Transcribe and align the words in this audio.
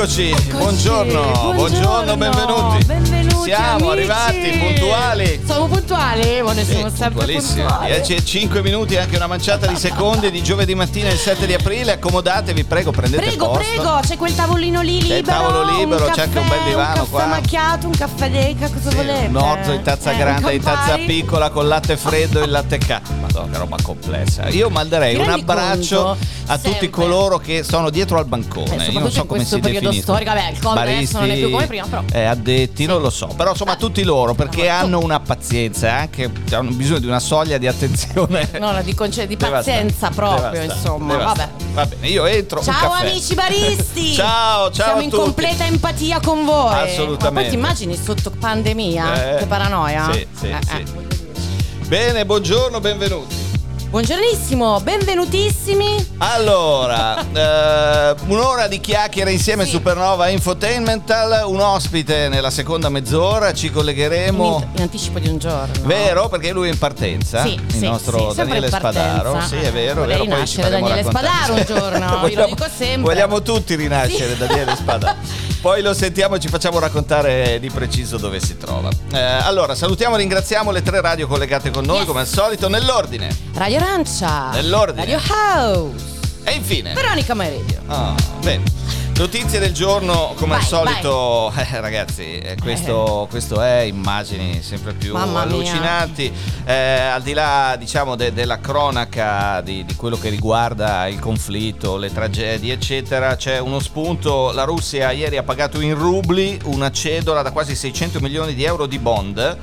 Eccoci, 0.00 0.34
buongiorno, 0.48 1.52
buongiorno, 1.52 2.16
benvenuti. 2.16 2.86
Benvenuti. 2.86 3.29
Siamo 3.44 3.90
amici. 3.90 4.10
arrivati 4.10 4.58
puntuali. 4.58 5.40
Siamo 5.44 5.66
puntuali? 5.66 6.42
Ma 6.42 6.52
noi 6.52 6.64
Sì, 6.64 6.84
sempre 6.94 7.26
puntuali. 7.26 7.86
10 7.92 8.14
e 8.14 8.24
5 8.24 8.62
minuti, 8.62 8.96
anche 8.96 9.16
una 9.16 9.26
manciata 9.26 9.66
di 9.66 9.76
secondi 9.76 10.30
di 10.30 10.42
giovedì 10.42 10.74
mattina 10.74 11.08
il 11.10 11.18
7 11.18 11.46
di 11.46 11.54
aprile. 11.54 11.92
Accomodatevi, 11.92 12.64
prego, 12.64 12.90
prendete 12.90 13.22
Prego, 13.22 13.48
posto. 13.50 13.64
prego, 13.74 14.00
c'è 14.06 14.16
quel 14.16 14.34
tavolino 14.34 14.80
lì 14.82 14.98
C'è 14.98 15.06
il 15.06 15.14
libero. 15.14 15.36
tavolo 15.38 15.76
libero, 15.78 16.06
un 16.06 16.12
c'è 16.12 16.22
anche 16.22 16.38
un 16.38 16.44
caffè, 16.48 16.56
bel 16.60 16.68
divano 16.68 16.88
un 16.90 16.94
caffè 16.96 17.10
qua. 17.10 17.26
macchiato, 17.26 17.86
un 17.86 17.92
caffè 17.96 18.30
deca, 18.30 18.68
cosa 18.70 18.90
Sì, 18.90 18.96
volete? 18.96 19.26
un 19.26 19.36
orzo 19.36 19.72
in 19.72 19.82
tazza 19.82 20.12
Eh, 20.12 20.16
grande, 20.16 20.46
un 20.48 20.52
in 20.54 20.62
tazza 20.62 20.96
piccola 20.96 21.50
con 21.50 21.68
latte 21.68 21.96
freddo 21.96 22.40
e 22.40 22.44
il 22.44 22.50
latte 22.50 22.78
ca. 22.78 23.00
Madonna, 23.20 23.52
che 23.52 23.58
roba 23.58 23.76
complessa. 23.82 24.48
Io 24.48 24.68
manderei 24.70 25.16
un 25.16 25.28
abbraccio 25.28 26.02
conto? 26.02 26.24
a 26.46 26.56
tutti 26.56 26.70
Sempre. 26.70 26.88
coloro 26.90 27.38
che 27.38 27.62
sono 27.62 27.90
dietro 27.90 28.18
al 28.18 28.24
Eh, 28.24 28.28
bancone. 28.28 28.84
Io 28.86 28.98
non 28.98 29.10
so 29.10 29.24
come 29.26 29.44
si 29.44 29.58
periodo 29.58 29.86
definiscono. 29.88 30.16
storico. 30.18 30.34
Vabbè, 30.34 30.50
il 30.50 30.58
Conte 30.60 30.80
adesso 30.80 31.18
non 31.18 31.30
è 31.30 31.34
più 31.36 31.50
come 31.50 31.66
prima, 31.66 31.86
però. 31.86 32.02
eh, 32.12 32.24
addetti, 32.24 32.86
non 32.86 33.00
lo 33.00 33.10
so. 33.10 33.29
Però 33.36 33.50
insomma, 33.50 33.76
tutti 33.76 34.02
loro 34.02 34.34
perché 34.34 34.64
No, 34.68 34.74
hanno 34.74 34.98
una 35.00 35.20
pazienza, 35.20 35.86
eh, 35.86 35.90
anche 35.90 36.30
hanno 36.52 36.70
bisogno 36.70 36.98
di 36.98 37.06
una 37.06 37.20
soglia 37.20 37.56
di 37.58 37.66
attenzione. 37.66 38.48
No, 38.58 38.72
no, 38.72 38.82
di, 38.82 38.94
conce- 38.94 39.26
di 39.26 39.36
pazienza 39.36 40.10
proprio, 40.10 40.50
devastante, 40.50 40.74
insomma. 40.74 41.16
Vabbè. 41.16 41.24
devastante. 41.34 41.64
Va 41.72 41.86
bene, 41.86 42.08
io 42.08 42.26
entro. 42.26 42.62
Ciao 42.62 42.92
amici 42.92 43.34
baristi! 43.34 44.12
ciao, 44.14 44.70
ciao 44.70 44.86
Siamo 44.86 45.00
in 45.00 45.10
completa 45.10 45.64
empatia 45.66 46.20
con 46.20 46.44
voi. 46.44 46.74
Assolutamente. 46.74 47.30
Ma 47.30 47.40
poi 47.40 47.48
ti 47.48 47.54
immagini 47.54 47.96
sotto 47.96 48.30
pandemia? 48.30 49.34
Eh, 49.34 49.38
che 49.38 49.46
paranoia? 49.46 50.10
sì, 50.12 50.26
sì, 50.38 50.46
Eh, 50.48 50.58
sì. 50.66 50.76
eh. 50.76 51.86
Bene, 51.86 52.24
buongiorno, 52.26 52.78
benvenuti. 52.80 53.39
Buongiornissimo, 53.90 54.78
benvenutissimi. 54.82 56.14
Allora, 56.18 57.18
eh, 57.34 58.14
un'ora 58.28 58.68
di 58.68 58.78
chiacchiere 58.78 59.32
insieme 59.32 59.64
Sì. 59.64 59.70
Supernova 59.72 60.28
Infotainmental, 60.28 61.42
un 61.48 61.58
ospite 61.58 62.28
nella 62.28 62.50
seconda 62.50 62.88
mezz'ora, 62.88 63.52
ci 63.52 63.66
In, 63.66 63.72
collegheremo. 63.72 64.70
in 64.76 64.82
anticipo 64.82 65.18
di 65.18 65.26
un 65.28 65.38
giorno. 65.38 65.72
Vero? 65.82 66.28
Perché 66.28 66.52
lui 66.52 66.68
è 66.68 66.70
in 66.70 66.78
partenza. 66.78 67.42
Sì, 67.42 67.54
il 67.54 67.62
sì, 67.66 67.84
nostro 67.88 68.30
sì, 68.30 68.36
Daniele 68.36 68.66
in. 68.66 68.72
Spadaro. 68.72 69.40
Sì, 69.40 69.56
è 69.56 69.72
vero, 69.72 70.04
è 70.04 70.06
Vorrei 70.06 70.18
vero. 70.28 70.36
Poi 70.36 70.46
ci 70.46 70.56
rinascere 70.62 70.70
Daniele. 70.70 71.02
Spadaro 71.02 71.54
un 71.54 71.64
giorno, 71.66 71.98
io 72.06 72.10
lo 72.12 72.18
Vogliamo- 72.20 72.46
dico 72.46 72.66
sempre. 72.72 73.00
Vogliamo 73.12 73.42
tutti 73.42 73.74
rinascere. 73.74 74.36
Daniele 74.36 74.76
Spadaro. 74.76 75.16
Poi 75.60 75.82
lo 75.82 75.92
sentiamo 75.92 76.36
e 76.36 76.40
ci 76.40 76.48
facciamo 76.48 76.78
raccontare 76.78 77.58
di 77.60 77.68
preciso 77.70 78.16
dove 78.16 78.40
si 78.40 78.56
trova. 78.56 78.88
Eh, 79.12 79.18
allora, 79.20 79.74
salutiamo 79.74 80.14
e 80.14 80.18
ringraziamo 80.18 80.70
le 80.70 80.80
tre 80.82 81.02
radio 81.02 81.26
collegate 81.26 81.70
con 81.70 81.84
noi, 81.84 81.98
Yes. 81.98 82.06
come 82.06 82.20
al 82.20 82.26
solito, 82.26 82.68
nell'ordine. 82.68 83.28
Radio 83.54 83.76
Arancia. 83.78 84.50
Nell'ordine. 84.52 85.04
Radio 85.04 85.20
House. 85.28 86.18
E 86.44 86.52
infine. 86.52 86.94
Veronica 86.94 87.34
My 87.34 87.48
Radio. 87.50 87.80
Ah, 87.88 88.14
bene. 88.40 88.62
Notizie 89.20 89.58
del 89.58 89.74
giorno, 89.74 90.32
come 90.34 90.54
al 90.54 90.60
Vai, 90.60 90.66
solito, 90.66 91.52
eh, 91.54 91.66
ragazzi, 91.78 92.38
eh, 92.38 92.56
questo, 92.58 93.26
questo 93.28 93.60
è 93.60 93.80
immagini 93.80 94.62
sempre 94.62 94.94
più 94.94 95.12
Mamma 95.12 95.42
allucinanti. 95.42 96.32
Eh, 96.64 96.72
al 96.72 97.20
di 97.20 97.34
là, 97.34 97.76
diciamo, 97.78 98.16
de- 98.16 98.32
della 98.32 98.60
cronaca 98.60 99.60
di, 99.60 99.84
di 99.84 99.94
quello 99.94 100.16
che 100.16 100.30
riguarda 100.30 101.06
il 101.06 101.18
conflitto, 101.18 101.98
le 101.98 102.10
tragedie, 102.10 102.72
eccetera, 102.72 103.36
c'è 103.36 103.58
uno 103.58 103.78
spunto. 103.78 104.52
La 104.52 104.64
Russia 104.64 105.10
ieri 105.10 105.36
ha 105.36 105.42
pagato 105.42 105.82
in 105.82 105.94
rubli 105.94 106.58
una 106.64 106.90
cedola 106.90 107.42
da 107.42 107.50
quasi 107.50 107.74
600 107.74 108.20
milioni 108.20 108.54
di 108.54 108.64
euro 108.64 108.86
di 108.86 108.98
bond. 108.98 109.58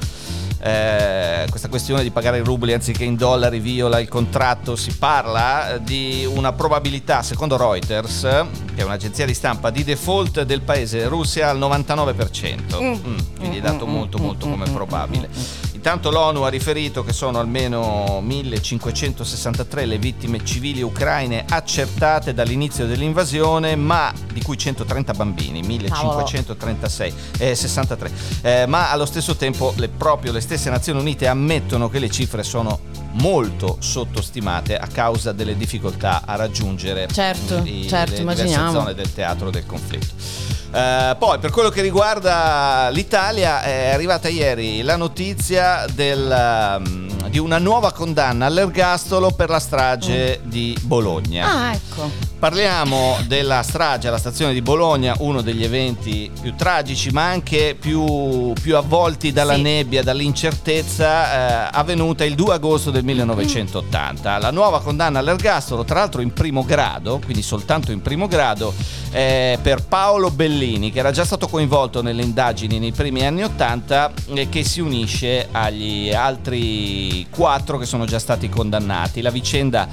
Eh, 0.60 1.46
questa 1.50 1.70
questione 1.70 2.04
di 2.04 2.10
pagare 2.10 2.40
in 2.40 2.44
rubli 2.44 2.74
anziché 2.74 3.04
in 3.04 3.16
dollari 3.16 3.60
viola 3.60 4.00
il 4.00 4.08
contratto. 4.08 4.76
Si 4.76 4.96
parla 4.96 5.76
eh, 5.76 5.84
di 5.84 6.28
una 6.30 6.54
probabilità, 6.54 7.22
secondo 7.22 7.58
Reuters, 7.58 8.22
che 8.22 8.82
è 8.82 8.84
un'agenzia 8.84 9.26
di 9.26 9.34
stampa, 9.34 9.70
di 9.70 9.84
default 9.84 10.44
del 10.44 10.62
paese 10.62 11.08
Russia 11.08 11.50
al 11.50 11.60
99%. 11.60 12.82
Mm, 12.82 13.18
quindi 13.38 13.58
è 13.58 13.62
dato 13.62 13.86
molto, 13.86 14.18
molto 14.18 14.50
come 14.50 14.70
probabile. 14.70 15.30
Intanto 15.78 16.10
l'ONU 16.10 16.42
ha 16.42 16.50
riferito 16.50 17.04
che 17.04 17.14
sono 17.14 17.38
almeno 17.40 18.20
1563 18.22 19.86
le 19.86 20.00
vittime 20.00 20.44
civili 20.44 20.82
ucraine 20.82 21.46
accertate 21.48 22.34
dall'inizio 22.34 22.88
dell'invasione, 22.88 23.76
ma 23.76 24.12
di 24.34 24.42
cui 24.42 24.58
130 24.58 25.14
bambini, 25.14 25.62
1536, 25.62 27.14
eh, 27.38 27.54
63. 27.56 28.12
Eh, 28.42 28.66
ma 28.66 28.92
allo 28.92 29.06
stesso 29.06 29.36
tempo 29.36 29.72
le, 29.78 29.88
proprio 29.88 30.32
le 30.32 30.42
stesse 30.42 30.72
Nazioni 30.72 31.00
Unite 31.00 31.28
ammettono 31.28 31.90
che 31.90 32.00
le 32.00 32.10
cifre 32.10 32.42
sono 32.42 32.80
molto 33.12 33.78
sottostimate 33.80 34.78
a 34.78 34.88
causa 34.88 35.32
delle 35.32 35.56
difficoltà 35.56 36.24
a 36.26 36.36
raggiungere 36.36 37.08
Certo, 37.14 37.62
i- 37.64 37.88
certo, 37.88 38.12
le 38.14 38.18
diverse 38.18 38.22
immaginiamo. 38.24 38.72
zone 38.72 38.94
del 38.96 39.14
teatro 39.14 39.52
del 39.52 39.66
conflitto. 39.68 40.56
Eh, 40.72 41.16
poi 41.18 41.40
per 41.40 41.52
quello 41.52 41.70
che 41.70 41.82
riguarda 41.82 42.90
l'Italia 42.92 43.62
è 43.62 43.94
arrivata 43.94 44.28
ieri 44.28 44.82
la 44.82 44.96
notizia 44.96 45.86
del, 45.94 46.78
um, 46.80 47.30
di 47.30 47.40
una 47.40 47.58
nuova 47.58 47.92
condanna 47.92 48.46
all'ergastolo 48.46 49.32
per 49.32 49.50
la 49.50 49.60
strage 49.60 50.42
di 50.44 50.78
Bologna. 50.82 51.48
Ah, 51.50 51.74
ecco. 51.74 52.27
Parliamo 52.40 53.18
della 53.26 53.64
strage 53.64 54.08
alla 54.08 54.20
stazione 54.20 54.54
di 54.54 54.62
Bologna, 54.62 55.16
uno 55.20 55.42
degli 55.42 55.64
eventi 55.64 56.30
più 56.40 56.54
tragici 56.56 57.10
ma 57.10 57.24
anche 57.26 57.76
più, 57.80 58.54
più 58.62 58.78
avvolti 58.78 59.32
dalla 59.32 59.56
Sì. 59.56 59.62
nebbia, 59.64 60.04
dall'incertezza, 60.04 61.66
eh, 61.66 61.70
avvenuta 61.74 62.24
il 62.26 62.36
2 62.36 62.54
agosto 62.54 62.92
del 62.92 63.04
1980. 63.04 64.38
La 64.38 64.52
nuova 64.52 64.82
condanna 64.84 65.18
all'ergastolo, 65.18 65.84
tra 65.84 65.98
l'altro 65.98 66.22
in 66.22 66.32
primo 66.32 66.64
grado, 66.64 67.20
quindi 67.24 67.42
soltanto 67.42 67.92
in 67.92 68.04
primo 68.04 68.28
grado, 68.28 68.72
eh, 69.12 69.58
per 69.60 69.86
Paolo 69.88 70.30
Bellini, 70.30 70.92
che 70.92 71.00
era 71.00 71.10
già 71.10 71.26
stato 71.26 71.48
coinvolto 71.48 72.04
nelle 72.04 72.22
indagini 72.22 72.78
nei 72.78 72.92
primi 72.92 73.26
anni 73.26 73.44
80 73.46 74.12
e 74.36 74.48
che 74.48 74.64
si 74.64 74.80
unisce 74.80 75.48
agli 75.52 76.14
altri 76.14 77.26
quattro 77.32 77.80
che 77.80 77.88
sono 77.88 78.06
già 78.06 78.20
stati 78.20 78.48
condannati. 78.48 79.22
La 79.22 79.32
vicenda 79.32 79.88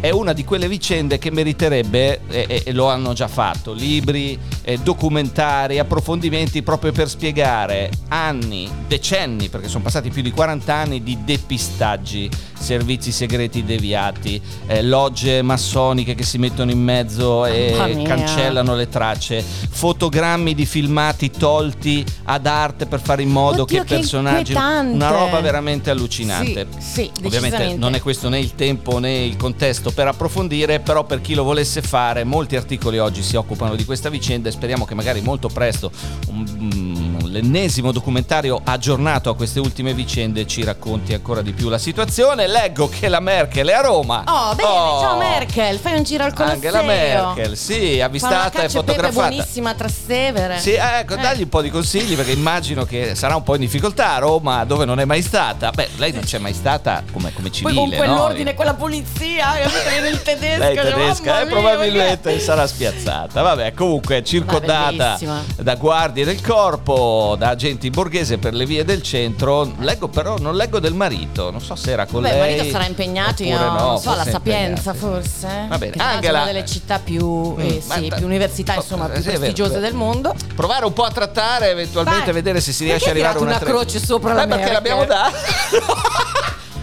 è 0.00 0.10
una 0.10 0.32
di 0.32 0.44
quelle 0.44 0.68
vicende 0.68 1.18
che 1.18 1.30
meriterebbe, 1.30 2.20
e, 2.28 2.62
e- 2.64 2.72
lo 2.72 2.88
hanno 2.88 3.12
già 3.12 3.28
fatto, 3.28 3.72
libri, 3.72 4.38
eh, 4.62 4.78
documentari, 4.78 5.78
approfondimenti 5.78 6.62
proprio 6.62 6.92
per 6.92 7.08
spiegare 7.08 7.90
anni, 8.08 8.68
decenni, 8.86 9.48
perché 9.48 9.68
sono 9.68 9.82
passati 9.82 10.10
più 10.10 10.22
di 10.22 10.30
40 10.30 10.74
anni 10.74 11.02
di 11.02 11.18
depistaggi, 11.24 12.30
servizi 12.58 13.12
segreti 13.12 13.64
deviati, 13.64 14.40
eh, 14.66 14.82
logge 14.82 15.42
massoniche 15.42 16.14
che 16.14 16.24
si 16.24 16.38
mettono 16.38 16.70
in 16.70 16.82
mezzo 16.82 17.46
e 17.46 18.02
cancellano 18.04 18.74
le 18.74 18.88
tracce, 18.88 19.42
fotogrammi 19.42 20.54
di 20.54 20.66
filmati 20.66 21.30
tolti 21.30 22.04
ad 22.24 22.46
arte 22.46 22.86
per 22.86 23.00
fare 23.00 23.22
in 23.22 23.30
modo 23.30 23.62
Oddio, 23.62 23.82
che 23.82 23.84
che 23.84 23.94
personaggi... 23.96 24.52
Una 24.52 25.10
roba 25.10 25.40
veramente 25.40 25.90
allucinante. 25.90 26.66
Sì, 26.78 27.10
sì, 27.14 27.24
Ovviamente 27.24 27.74
non 27.76 27.94
è 27.94 28.00
questo 28.00 28.28
né 28.28 28.38
il 28.38 28.54
tempo 28.54 28.98
né 28.98 29.24
il 29.24 29.36
contesto 29.36 29.87
per 29.90 30.06
approfondire, 30.06 30.80
però 30.80 31.04
per 31.04 31.20
chi 31.20 31.34
lo 31.34 31.42
volesse 31.44 31.82
fare, 31.82 32.24
molti 32.24 32.56
articoli 32.56 32.98
oggi 32.98 33.22
si 33.22 33.36
occupano 33.36 33.74
di 33.76 33.84
questa 33.84 34.08
vicenda 34.08 34.48
e 34.48 34.52
speriamo 34.52 34.84
che 34.84 34.94
magari 34.94 35.20
molto 35.20 35.48
presto 35.48 35.90
un- 36.28 36.44
mm, 36.74 37.07
l'ennesimo 37.30 37.92
documentario 37.92 38.60
aggiornato 38.64 39.30
a 39.30 39.36
queste 39.36 39.60
ultime 39.60 39.92
vicende 39.94 40.46
ci 40.46 40.64
racconti 40.64 41.14
ancora 41.14 41.42
di 41.42 41.52
più 41.52 41.68
la 41.68 41.78
situazione. 41.78 42.46
Leggo 42.46 42.88
che 42.88 43.08
la 43.08 43.20
Merkel 43.20 43.68
è 43.68 43.72
a 43.74 43.80
Roma. 43.80 44.22
Oh, 44.26 44.54
bene, 44.54 44.68
Oh. 44.68 45.00
ciao 45.00 45.16
Merkel, 45.16 45.78
fai 45.78 45.96
un 45.96 46.02
giro 46.02 46.24
al 46.24 46.32
Colosseo. 46.32 46.54
Anche 46.56 46.70
la 46.70 46.82
Merkel, 46.82 47.56
sì, 47.56 48.00
avvistata 48.00 48.44
e 48.62 48.64
e 48.64 48.66
pepe 48.66 48.68
fotografata. 48.68 49.28
buonissima 49.28 49.70
a 49.70 49.74
Trastevere. 49.74 50.58
Sì, 50.58 50.72
eh, 50.72 50.98
ecco, 51.00 51.14
Eh. 51.14 51.18
dagli 51.18 51.42
un 51.42 51.48
po' 51.48 51.62
di 51.62 51.70
consigli 51.70 52.14
perché 52.14 52.32
immagino 52.32 52.84
che 52.84 53.14
sarà 53.14 53.36
un 53.36 53.42
po' 53.42 53.54
in 53.54 53.60
difficoltà 53.60 54.14
a 54.14 54.18
Roma, 54.18 54.64
dove 54.64 54.84
non 54.84 54.98
è 55.00 55.04
mai 55.04 55.22
stata. 55.22 55.70
Beh, 55.70 55.88
lei 55.96 56.12
non 56.12 56.22
c'è 56.22 56.38
mai 56.38 56.54
stata 56.54 57.02
come, 57.12 57.32
come 57.34 57.50
civile, 57.52 57.74
Poi 57.74 57.88
con 57.88 57.96
quell'ordine, 57.96 58.50
no? 58.50 58.56
quella? 58.56 58.76
Era 58.78 60.08
il 60.08 60.22
tedesco. 60.22 60.58
Lei 60.62 60.74
tedesca 60.76 61.24
mamma 61.24 61.40
e 61.40 61.44
mia, 61.44 61.52
probabilmente 61.52 62.16
perché- 62.22 62.40
sarà 62.40 62.66
spiazzata. 62.66 63.42
Vabbè, 63.42 63.72
comunque 63.74 64.22
circondata 64.24 65.18
da 65.56 65.74
guardie 65.74 66.24
del 66.24 66.40
corpo. 66.42 67.17
Po' 67.18 67.34
da 67.36 67.48
agenti 67.48 67.90
borghese 67.90 68.38
per 68.38 68.54
le 68.54 68.64
vie 68.64 68.84
del 68.84 69.02
centro. 69.02 69.72
Leggo 69.80 70.06
però, 70.08 70.36
non 70.38 70.54
leggo 70.54 70.78
del 70.78 70.94
marito, 70.94 71.50
non 71.50 71.60
so 71.60 71.74
se 71.74 71.90
era 71.90 72.06
con 72.06 72.22
Beh, 72.22 72.28
il 72.30 72.34
lei. 72.38 72.56
marito 72.56 72.70
sarà 72.70 72.86
impegnato, 72.86 73.42
io 73.42 73.58
no, 73.58 73.72
non 73.72 73.98
so, 73.98 74.10
alla 74.12 74.22
è 74.24 74.30
Sapienza 74.30 74.92
impegnato. 74.92 75.20
forse. 75.20 75.66
Va 75.68 75.78
bene. 75.78 75.94
Angela- 75.96 76.38
è 76.38 76.42
una 76.42 76.52
delle 76.52 76.64
città 76.66 76.98
più, 77.00 77.54
eh, 77.58 77.82
Mm, 77.84 77.90
sì, 77.90 78.12
più 78.16 78.24
università, 78.24 78.74
oh, 78.74 78.76
insomma, 78.76 79.06
eh, 79.08 79.12
più 79.14 79.22
sì, 79.22 79.28
prestigiose 79.30 79.70
vero. 79.74 79.80
del 79.82 79.94
mondo. 79.94 80.34
Provare 80.54 80.84
un 80.84 80.92
po' 80.92 81.04
a 81.04 81.10
trattare, 81.10 81.70
eventualmente 81.70 82.24
Vai. 82.26 82.34
vedere 82.34 82.60
se 82.60 82.72
si 82.72 82.84
riesce 82.84 83.08
a 83.08 83.10
arrivare 83.10 83.38
a 83.38 83.40
una 83.42 83.50
una 83.56 83.58
croce 83.58 83.98
sopra 83.98 84.32
la 84.34 84.44
Eh, 84.44 84.46
perché 84.46 84.70
l'abbiamo 84.72 85.04
data. 85.04 85.30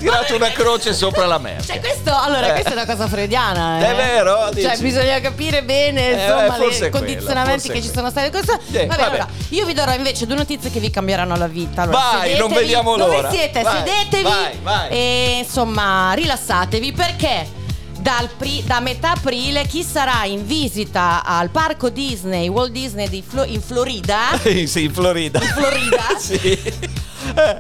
Tirato 0.06 0.36
una 0.36 0.52
croce 0.52 0.94
sopra 0.94 1.26
la 1.26 1.38
merda. 1.40 1.64
Cioè, 1.64 1.80
questo, 1.80 2.16
allora, 2.16 2.48
Eh. 2.50 2.52
questa 2.52 2.70
è 2.70 2.74
una 2.74 2.86
cosa 2.86 3.08
freudiana. 3.08 3.80
eh. 3.80 3.92
È 3.92 3.96
vero? 3.96 4.50
Cioè, 4.54 4.70
Dici? 4.72 4.82
bisogna 4.84 5.20
capire 5.20 5.64
bene, 5.64 6.10
Eh, 6.10 6.22
insomma, 6.24 6.54
forse 6.54 6.86
i 6.88 6.90
condizionamenti 6.90 7.70
che 7.70 7.82
ci 7.82 7.90
sono 7.94 8.10
stati. 8.10 8.30
Questo... 8.30 8.60
Vabbè, 8.68 8.86
vabbè. 8.86 9.02
allora, 9.02 9.28
io 9.50 9.66
vi 9.66 9.74
darò 9.74 9.94
invece 9.94 10.26
due 10.28 10.36
notizie 10.36 10.70
che 10.70 10.80
vi 10.80 10.90
cambieranno 10.92 11.36
la 11.36 11.48
vita. 11.48 11.82
Allora, 11.84 11.98
Vai, 11.98 12.12
sedetevi, 12.30 12.40
non 12.40 12.54
vediamo 12.54 12.96
dove 12.98 13.16
l'ora. 13.16 13.30
siete? 13.32 13.62
Vai, 13.62 13.78
sedetevi 13.78 14.24
vai, 14.24 14.60
vai. 14.62 14.90
e 14.90 15.38
insomma, 15.44 16.14
rilassatevi 16.14 16.92
perché 16.94 17.64
dal 17.98 18.30
pri- 18.38 18.64
da 18.64 18.80
metà 18.82 19.12
aprile 19.14 19.66
chi 19.66 19.82
sarà 19.82 20.26
in 20.26 20.46
visita 20.46 21.24
al 21.26 21.50
parco 21.50 21.90
Disney, 21.90 22.48
Walt 22.50 22.70
Disney 22.72 23.10
di 23.10 23.24
Flo- 23.28 23.46
in 23.46 23.62
Florida, 23.62 24.38
sì, 24.68 24.84
in 24.84 24.94
Florida. 24.94 25.40
In 25.42 25.48
Florida? 25.48 26.04
sì. 26.20 26.95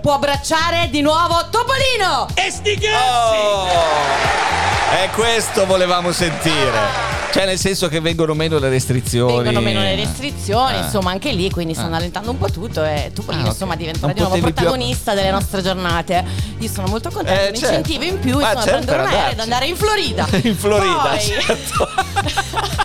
Può 0.01 0.13
abbracciare 0.13 0.89
di 0.89 1.01
nuovo 1.01 1.47
Topolino! 1.49 2.27
Oh! 2.95 3.67
E 5.03 5.09
questo 5.13 5.65
volevamo 5.65 6.11
sentire. 6.11 7.13
Cioè, 7.33 7.45
nel 7.45 7.57
senso 7.57 7.89
che 7.89 7.99
vengono 7.99 8.33
meno 8.33 8.57
le 8.59 8.69
restrizioni. 8.69 9.33
Vengono 9.33 9.59
meno 9.59 9.81
le 9.81 9.95
restrizioni, 9.95 10.77
Ah. 10.77 10.83
insomma, 10.85 11.11
anche 11.11 11.33
lì, 11.33 11.49
quindi 11.49 11.73
stanno 11.73 11.95
Ah. 11.95 11.97
allentando 11.97 12.31
un 12.31 12.37
po' 12.37 12.49
tutto 12.49 12.81
e 12.85 13.11
Topolino, 13.13 13.43
Ah, 13.43 13.47
ok. 13.47 13.51
insomma, 13.51 13.75
diventerà 13.75 14.05
Non 14.05 14.15
di 14.15 14.21
nuovo 14.21 14.35
potevi 14.35 14.53
più- 14.53 14.63
protagonista 14.63 15.13
delle 15.13 15.31
nostre 15.31 15.61
giornate. 15.61 16.23
Io 16.59 16.69
sono 16.69 16.87
molto 16.87 17.09
contenta, 17.09 17.41
Eh, 17.41 17.47
un 17.49 17.55
certo. 17.55 17.75
incentivo 17.75 18.03
in 18.05 18.19
più, 18.19 18.39
Ma 18.39 18.51
insomma, 18.53 18.63
certo, 18.63 18.85
prendere 18.85 19.01
un 19.01 19.07
aereo 19.13 19.31
ed 19.33 19.39
andare 19.41 19.65
in 19.65 19.75
Florida. 19.75 20.27
In 20.43 20.55
Florida, 20.57 20.95
Poi- 21.09 21.19
certo. 21.19 21.89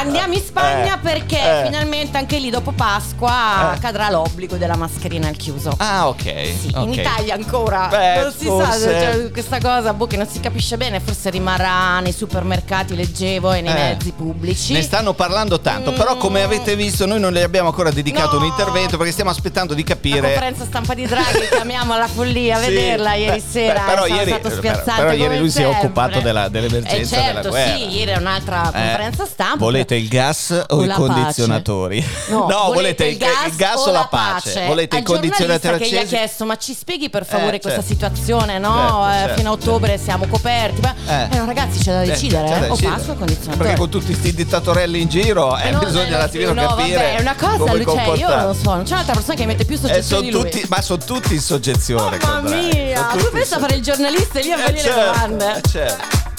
Andiamo 0.00 0.32
in 0.34 0.40
Spagna 0.42 0.94
Eh, 0.94 0.98
perché 0.98 1.38
eh. 1.38 1.64
finalmente 1.66 2.16
anche 2.16 2.38
lì 2.38 2.48
dopo 2.48 2.72
Pasqua 2.72 3.74
Eh. 3.74 3.78
cadrà 3.80 4.08
l'obbligo 4.10 4.56
della 4.56 4.74
mascherina 4.76 5.28
al 5.28 5.36
chiuso. 5.36 5.74
Ah, 5.76 6.08
ok. 6.08 6.22
Sì, 6.22 6.70
ok. 6.74 6.82
in 6.84 6.92
Italia 6.94 7.34
ancora 7.34 7.86
Beh, 7.88 8.22
non 8.22 8.32
si 8.36 8.46
forse- 8.46 8.78
sa, 8.78 9.12
cioè, 9.12 9.30
questa 9.30 9.58
cosa 9.60 9.92
boh, 9.92 10.06
che 10.06 10.16
non 10.16 10.26
si 10.26 10.40
capisce 10.40 10.76
bene, 10.78 11.00
forse 11.00 11.28
rimarrà 11.30 12.00
nei 12.00 12.12
supermercati, 12.12 12.96
leggevo, 12.96 13.52
e 13.52 13.60
nei 13.60 13.72
Eh. 13.72 13.74
mezzi 13.74 14.12
pubblici. 14.12 14.72
Ne 14.72 14.82
stanno 14.82 15.12
parlando 15.12 15.60
tanto, 15.60 15.92
Mm. 15.92 15.96
però 15.96 16.16
come 16.16 16.42
avete 16.42 16.74
visto 16.76 17.04
noi 17.04 17.20
non 17.20 17.32
le 17.32 17.42
abbiamo 17.42 17.68
ancora 17.68 17.90
dedicato 17.90 18.36
No. 18.36 18.42
un 18.42 18.44
intervento 18.46 18.96
perché 18.96 19.12
stiamo 19.12 19.30
aspettando 19.30 19.74
di 19.74 19.82
La 19.86 19.88
capire... 19.94 20.20
conferenza 20.20 20.64
stampa 20.64 20.94
di 20.94 21.06
Draghi, 21.06 21.46
chiamiamo 21.50 21.92
alla 21.92 22.08
follia 22.08 22.56
a 22.56 22.60
Sì, 22.60 22.68
vederla 22.70 23.14
ieri 23.14 23.36
beh, 23.36 23.44
sera. 23.46 23.80
beh, 23.80 23.86
però 23.86 24.04
è 24.04 24.12
ieri- 24.12 24.30
stato 24.30 24.60
però- 24.60 24.82
però 24.96 25.12
ieri 25.12 25.38
lui 25.38 25.50
si 25.50 25.58
è 25.60 25.64
sempre. 25.64 25.78
occupato 25.80 26.20
della- 26.20 26.48
dell'emergenza 26.48 27.16
Eh, 27.16 27.20
certo, 27.22 27.36
della 27.40 27.48
guerra. 27.50 27.76
Sì, 27.76 27.88
ieri 27.96 28.10
è 28.12 28.16
un'altra 28.16 28.68
Eh, 28.68 28.72
conferenza 28.72 29.26
stampa. 29.26 29.56
Volete 29.58 29.89
il 29.94 30.08
gas 30.08 30.64
o, 30.68 30.76
O 30.76 30.84
i 30.84 30.88
condizionatori? 30.88 32.04
No, 32.28 32.46
volete 32.72 33.06
il, 33.06 33.12
il 33.20 33.56
gas 33.56 33.86
o 33.86 33.90
la 33.92 34.06
pace? 34.10 34.66
Volete 34.66 34.96
Al 34.96 35.02
i 35.02 35.04
condizionatori 35.04 35.58
giornalista 35.60 35.76
che 35.78 35.88
gli 35.90 35.96
ha 35.96 36.00
accesi? 36.00 36.14
chiesto 36.16 36.44
ma 36.46 36.56
ci 36.56 36.74
spieghi 36.74 37.10
per 37.10 37.24
favore 37.26 37.56
Eh, 37.56 37.60
questa 37.60 37.80
certo. 37.80 37.92
situazione 37.94 38.58
no 38.58 38.74
Certo, 38.74 39.08
Eh, 39.08 39.12
certo, 39.20 39.34
fino 39.36 39.48
a 39.48 39.52
ottobre 39.52 39.98
siamo 39.98 40.26
coperti 40.26 40.80
ma 40.80 40.94
Eh. 41.06 41.34
eh, 41.34 41.38
no, 41.38 41.44
ragazzi 41.46 41.78
c'è 41.78 41.92
da 41.92 42.02
Eh, 42.02 42.06
decidere 42.06 42.48
c'è 42.48 42.58
da 42.60 42.66
eh, 42.66 42.68
o 42.68 42.70
decidere. 42.70 42.94
passo 42.96 43.10
o 43.10 43.14
condizionatore 43.14 43.58
Perché 43.64 43.78
con 43.78 43.88
tutti 43.90 44.06
questi 44.06 44.34
dittatorelli 44.34 45.00
in 45.00 45.08
giro 45.08 45.56
eh, 45.58 45.68
Eh 45.68 45.70
no, 45.70 45.78
bisogna 45.80 46.06
eh, 46.08 46.14
un 46.14 46.20
attimino 46.20 46.52
no, 46.52 46.66
capire 46.68 46.94
vabbè, 46.94 47.14
è 47.16 47.20
una 47.20 47.34
cosa, 47.34 47.72
lui, 47.72 47.84
cioè, 47.84 48.16
io 48.16 48.28
non 48.28 48.54
so, 48.54 48.74
non 48.74 48.82
c'è 48.84 48.92
un'altra 48.92 49.14
persona 49.14 49.34
che 49.36 49.46
mette 49.46 49.64
più 49.64 49.78
Eh, 49.82 50.00
di 50.20 50.30
lui. 50.30 50.42
tutti, 50.42 50.64
ma 50.68 50.80
sono 50.82 51.02
tutti 51.04 51.34
in 51.34 51.40
soggezione. 51.40 52.18
Mamma 52.22 52.50
mia, 52.56 53.06
tu 53.16 53.28
pensa 53.30 53.56
a 53.56 53.58
fare 53.58 53.74
il 53.76 53.82
giornalista 53.82 54.38
e 54.38 54.42
lì 54.42 54.52
a 54.52 54.56
Eh, 54.56 54.60
fargli 54.62 54.74
le 54.74 54.80
certo, 54.80 55.00
domande. 55.12 55.54
eh, 55.56 55.60
certo. 55.68 56.29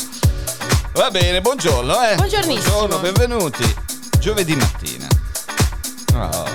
Va 0.94 1.10
bene, 1.10 1.42
buongiorno. 1.42 1.94
Eh. 2.10 2.16
Buongiornissimo. 2.16 2.74
Buongiorno, 2.78 2.98
benvenuti. 3.00 3.76
Giovedì 4.20 4.56
mattina. 4.56 5.08
Oh. 6.14 6.46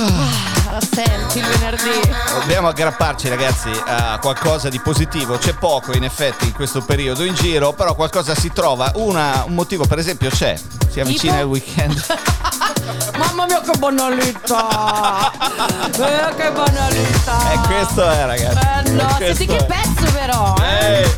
Ah, 0.00 0.70
la 0.72 0.80
senti 0.80 1.38
il 1.38 1.44
venerdì. 1.44 2.00
Dobbiamo 2.38 2.68
aggrapparci 2.68 3.28
ragazzi 3.28 3.70
a 3.84 4.18
qualcosa 4.20 4.68
di 4.68 4.78
positivo, 4.78 5.36
c'è 5.38 5.54
poco 5.54 5.92
in 5.96 6.04
effetti 6.04 6.44
in 6.46 6.52
questo 6.52 6.82
periodo 6.82 7.24
in 7.24 7.34
giro, 7.34 7.72
però 7.72 7.94
qualcosa 7.96 8.34
si 8.36 8.52
trova, 8.52 8.92
Una- 8.94 9.42
un 9.46 9.54
motivo 9.54 9.84
per 9.86 9.98
esempio 9.98 10.30
c'è, 10.30 10.54
si 10.90 11.00
avvicina 11.00 11.38
il 11.40 11.46
weekend. 11.46 12.00
Mamma 13.18 13.46
mia 13.46 13.60
che 13.60 13.76
banalità! 13.76 15.32
Eh, 15.32 16.34
che 16.36 16.50
banalità! 16.52 17.52
E 17.52 17.58
questo 17.66 18.08
è 18.08 18.24
ragazzi. 18.24 18.86
Eh 18.86 18.90
no, 18.92 19.14
senti 19.18 19.46
che 19.46 19.64
pezzo 19.64 20.12
però! 20.12 20.54
eh. 20.62 21.02
Ehi, 21.02 21.10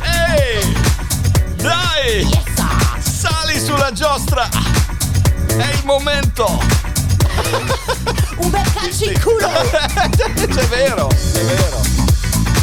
ehi! 0.65 0.70
Dai! 1.61 2.27
Sali 2.99 3.59
sulla 3.59 3.91
giostra! 3.91 4.47
È 5.47 5.53
il 5.73 5.81
momento! 5.83 6.45
Un 8.37 8.49
bel 8.49 8.73
calcio 8.73 9.05
in 9.09 9.19
culo! 9.21 9.47
C'è 10.53 10.65
vero, 10.67 11.07
è 11.09 11.39
vero. 11.43 11.79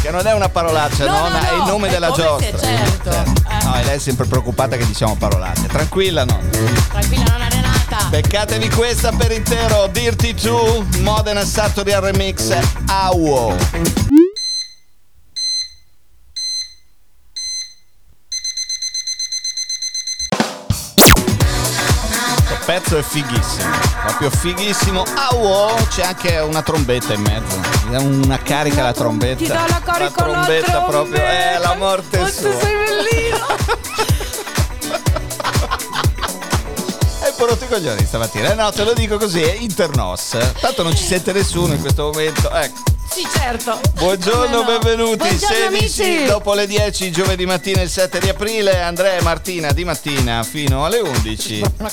Che 0.01 0.11
non 0.11 0.25
è 0.25 0.33
una 0.33 0.49
parolaccia, 0.49 1.05
No, 1.05 1.11
nonna, 1.11 1.39
no, 1.39 1.45
è 1.47 1.51
il 1.51 1.57
no, 1.59 1.65
nome 1.67 1.87
è 1.87 1.91
della 1.91 2.07
come 2.07 2.21
se- 2.21 2.27
giostra. 2.51 2.59
certo. 2.59 3.09
Eh. 3.09 3.63
No, 3.65 3.75
e 3.79 3.83
lei 3.83 3.95
è 3.95 3.99
sempre 3.99 4.25
preoccupata 4.25 4.77
che 4.77 4.85
diciamo 4.85 5.15
parolacce. 5.15 5.67
Tranquilla, 5.67 6.23
no. 6.25 6.39
Tranquilla, 6.89 7.23
non 7.31 7.41
è 7.41 7.49
Renata! 7.49 8.05
Beccatevi 8.09 8.69
questa 8.69 9.11
per 9.11 9.31
intero, 9.31 9.87
Dirty 9.91 10.33
2, 10.33 10.85
Modena 10.99 11.43
Sartorial 11.45 12.01
Remix, 12.01 12.55
Awo. 12.87 13.55
Pezzo 22.69 22.99
è 22.99 23.01
fighissimo, 23.01 23.67
proprio 24.05 24.29
fighissimo. 24.29 25.03
Awo, 25.31 25.73
c'è 25.89 26.03
anche 26.03 26.37
una 26.37 26.61
trombetta 26.61 27.13
in 27.13 27.21
mezzo. 27.21 27.57
Mi 27.85 27.91
dà 27.91 27.99
Una 27.99 28.37
carica 28.37 28.83
la 28.83 28.93
trombetta. 28.93 29.37
Ti 29.37 29.47
dà 29.47 29.65
la 29.67 29.81
carica 29.83 30.03
la 30.03 30.11
trombetta 30.11 30.81
proprio, 30.83 31.19
è 31.19 31.57
la 31.59 31.73
morte 31.73 32.17
Quanto 32.19 32.41
sua. 32.41 32.59
sei 32.59 32.75
bellino! 32.75 33.45
Hai 37.23 37.33
prodotto 37.35 37.63
i 37.63 37.67
coglioni 37.67 38.05
stamattina. 38.05 38.51
Eh 38.51 38.53
no, 38.53 38.71
te 38.71 38.83
lo 38.83 38.93
dico 38.93 39.17
così, 39.17 39.41
è 39.41 39.53
internos. 39.53 40.37
Tanto 40.59 40.83
non 40.83 40.95
ci 40.95 41.05
sente 41.05 41.33
nessuno 41.33 41.73
in 41.73 41.81
questo 41.81 42.03
momento. 42.03 42.51
Ecco. 42.51 42.98
Sì, 43.19 43.27
certo! 43.37 43.79
Buongiorno, 43.95 44.63
Come 44.63 44.77
benvenuti. 44.79 45.17
Buongiorno 45.17 45.77
16 45.77 46.01
amici! 46.01 46.25
dopo 46.25 46.53
le 46.53 46.65
10, 46.67 47.11
giovedì 47.11 47.45
mattina 47.45 47.81
il 47.81 47.89
7 47.89 48.19
di 48.19 48.29
aprile. 48.29 48.81
Andrea 48.81 49.17
e 49.17 49.21
Martina 49.21 49.71
di 49.73 49.83
mattina 49.83 50.43
fino 50.43 50.85
alle 50.85 50.99
11. 50.99 51.63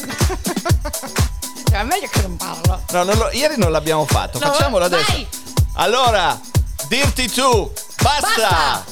Cioè, 1.68 1.80
è 1.80 1.82
meglio 1.82 2.08
che 2.10 2.20
non 2.22 2.36
parlo. 2.36 2.80
No, 2.92 3.02
non 3.02 3.18
lo- 3.18 3.30
ieri 3.32 3.54
non 3.58 3.72
l'abbiamo 3.72 4.06
fatto. 4.06 4.38
No, 4.38 4.46
Facciamolo 4.52 4.84
adesso. 4.84 5.10
vai! 5.12 5.26
Allora, 5.74 6.38
dirti 6.88 7.28
tu. 7.28 7.70
Basta. 8.00 8.28
Basta! 8.36 8.84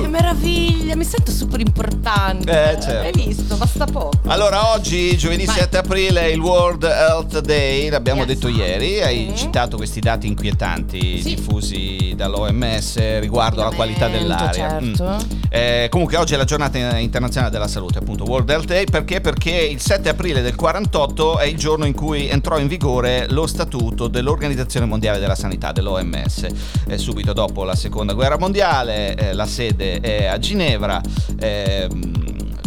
Che 0.00 0.08
meraviglia, 0.08 0.96
mi 0.96 1.04
sento 1.04 1.30
super 1.30 1.60
importante. 1.60 2.50
Eh, 2.50 2.80
certo. 2.80 3.18
Hai 3.18 3.26
visto? 3.26 3.56
Basta 3.56 3.84
poco. 3.84 4.10
Allora, 4.26 4.72
oggi, 4.72 5.16
giovedì 5.16 5.44
Vai. 5.44 5.56
7 5.56 5.76
aprile, 5.78 6.22
è 6.22 6.24
il 6.26 6.40
World 6.40 6.82
Health 6.84 7.38
Day, 7.40 7.88
l'abbiamo 7.88 8.20
Yes. 8.22 8.28
detto 8.28 8.48
ieri, 8.48 9.00
hai 9.02 9.26
Mhm. 9.28 9.36
citato 9.36 9.76
questi 9.76 10.00
dati 10.00 10.26
inquietanti 10.26 11.20
Sì. 11.22 11.34
diffusi 11.36 12.14
dall'OMS 12.16 13.20
riguardo 13.20 13.60
alla 13.62 13.74
qualità 13.74 14.08
dell'aria. 14.08 14.52
Certo. 14.80 15.04
Mm. 15.04 15.18
Eh, 15.48 15.86
comunque 15.90 16.16
oggi 16.16 16.34
è 16.34 16.36
la 16.36 16.44
giornata 16.44 16.96
internazionale 16.98 17.52
della 17.52 17.68
salute, 17.68 17.98
appunto 17.98 18.24
World 18.24 18.50
Health 18.50 18.66
Day, 18.66 18.84
perché? 18.84 19.20
Perché 19.20 19.50
il 19.52 19.80
7 19.80 20.08
aprile 20.08 20.42
del 20.42 20.56
48 20.56 21.38
è 21.38 21.44
il 21.46 21.56
giorno 21.56 21.84
in 21.86 21.94
cui 21.94 22.28
entrò 22.28 22.58
in 22.58 22.66
vigore 22.66 23.26
lo 23.30 23.46
statuto 23.46 24.08
dell'Organizzazione 24.08 24.86
Mondiale 24.86 25.18
della 25.20 25.36
Sanità, 25.36 25.70
dell'OMS. 25.72 26.46
Eh, 26.88 26.98
subito 26.98 27.32
dopo 27.32 27.62
la 27.64 27.74
Seconda 27.76 28.12
Guerra 28.12 28.38
Mondiale, 28.38 29.14
eh, 29.14 29.32
la 29.32 29.46
sede 29.46 29.82
è 30.00 30.26
a 30.26 30.38
Ginevra. 30.38 31.00
ehm, 31.38 32.12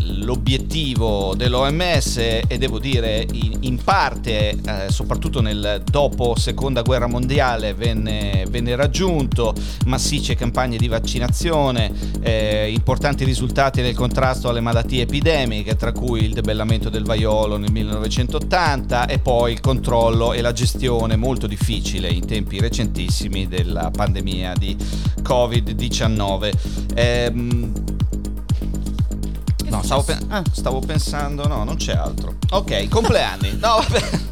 L'obiettivo 0.09 1.35
dell'OMS, 1.35 2.17
e 2.17 2.57
devo 2.57 2.79
dire 2.79 3.25
in, 3.31 3.57
in 3.61 3.83
parte, 3.83 4.49
eh, 4.51 4.85
soprattutto 4.89 5.41
nel 5.41 5.81
dopo 5.89 6.35
seconda 6.37 6.81
guerra 6.81 7.07
mondiale, 7.07 7.73
venne, 7.73 8.45
venne 8.49 8.75
raggiunto, 8.75 9.53
massicce 9.85 10.35
campagne 10.35 10.77
di 10.77 10.87
vaccinazione, 10.87 11.91
eh, 12.21 12.71
importanti 12.73 13.23
risultati 13.23 13.81
nel 13.81 13.95
contrasto 13.95 14.49
alle 14.49 14.61
malattie 14.61 15.03
epidemiche, 15.03 15.75
tra 15.75 15.91
cui 15.91 16.23
il 16.23 16.33
debellamento 16.33 16.89
del 16.89 17.03
vaiolo 17.03 17.57
nel 17.57 17.71
1980 17.71 19.07
e 19.07 19.19
poi 19.19 19.53
il 19.53 19.61
controllo 19.61 20.33
e 20.33 20.41
la 20.41 20.53
gestione 20.53 21.15
molto 21.15 21.47
difficile 21.47 22.09
in 22.09 22.25
tempi 22.25 22.59
recentissimi 22.59 23.47
della 23.47 23.91
pandemia 23.91 24.53
di 24.57 24.75
Covid-19. 25.21 26.51
Ehm, 26.95 27.73
No, 27.77 27.86
stavo, 29.87 30.03
pe- 30.03 30.17
Ah. 30.29 30.43
stavo 30.51 30.79
pensando, 30.79 31.47
no, 31.47 31.63
non 31.63 31.75
c'è 31.77 31.93
altro. 31.93 32.35
Ok, 32.51 32.87
compleanni. 32.89 33.57
No, 33.59 33.77
vabbè. 33.87 34.26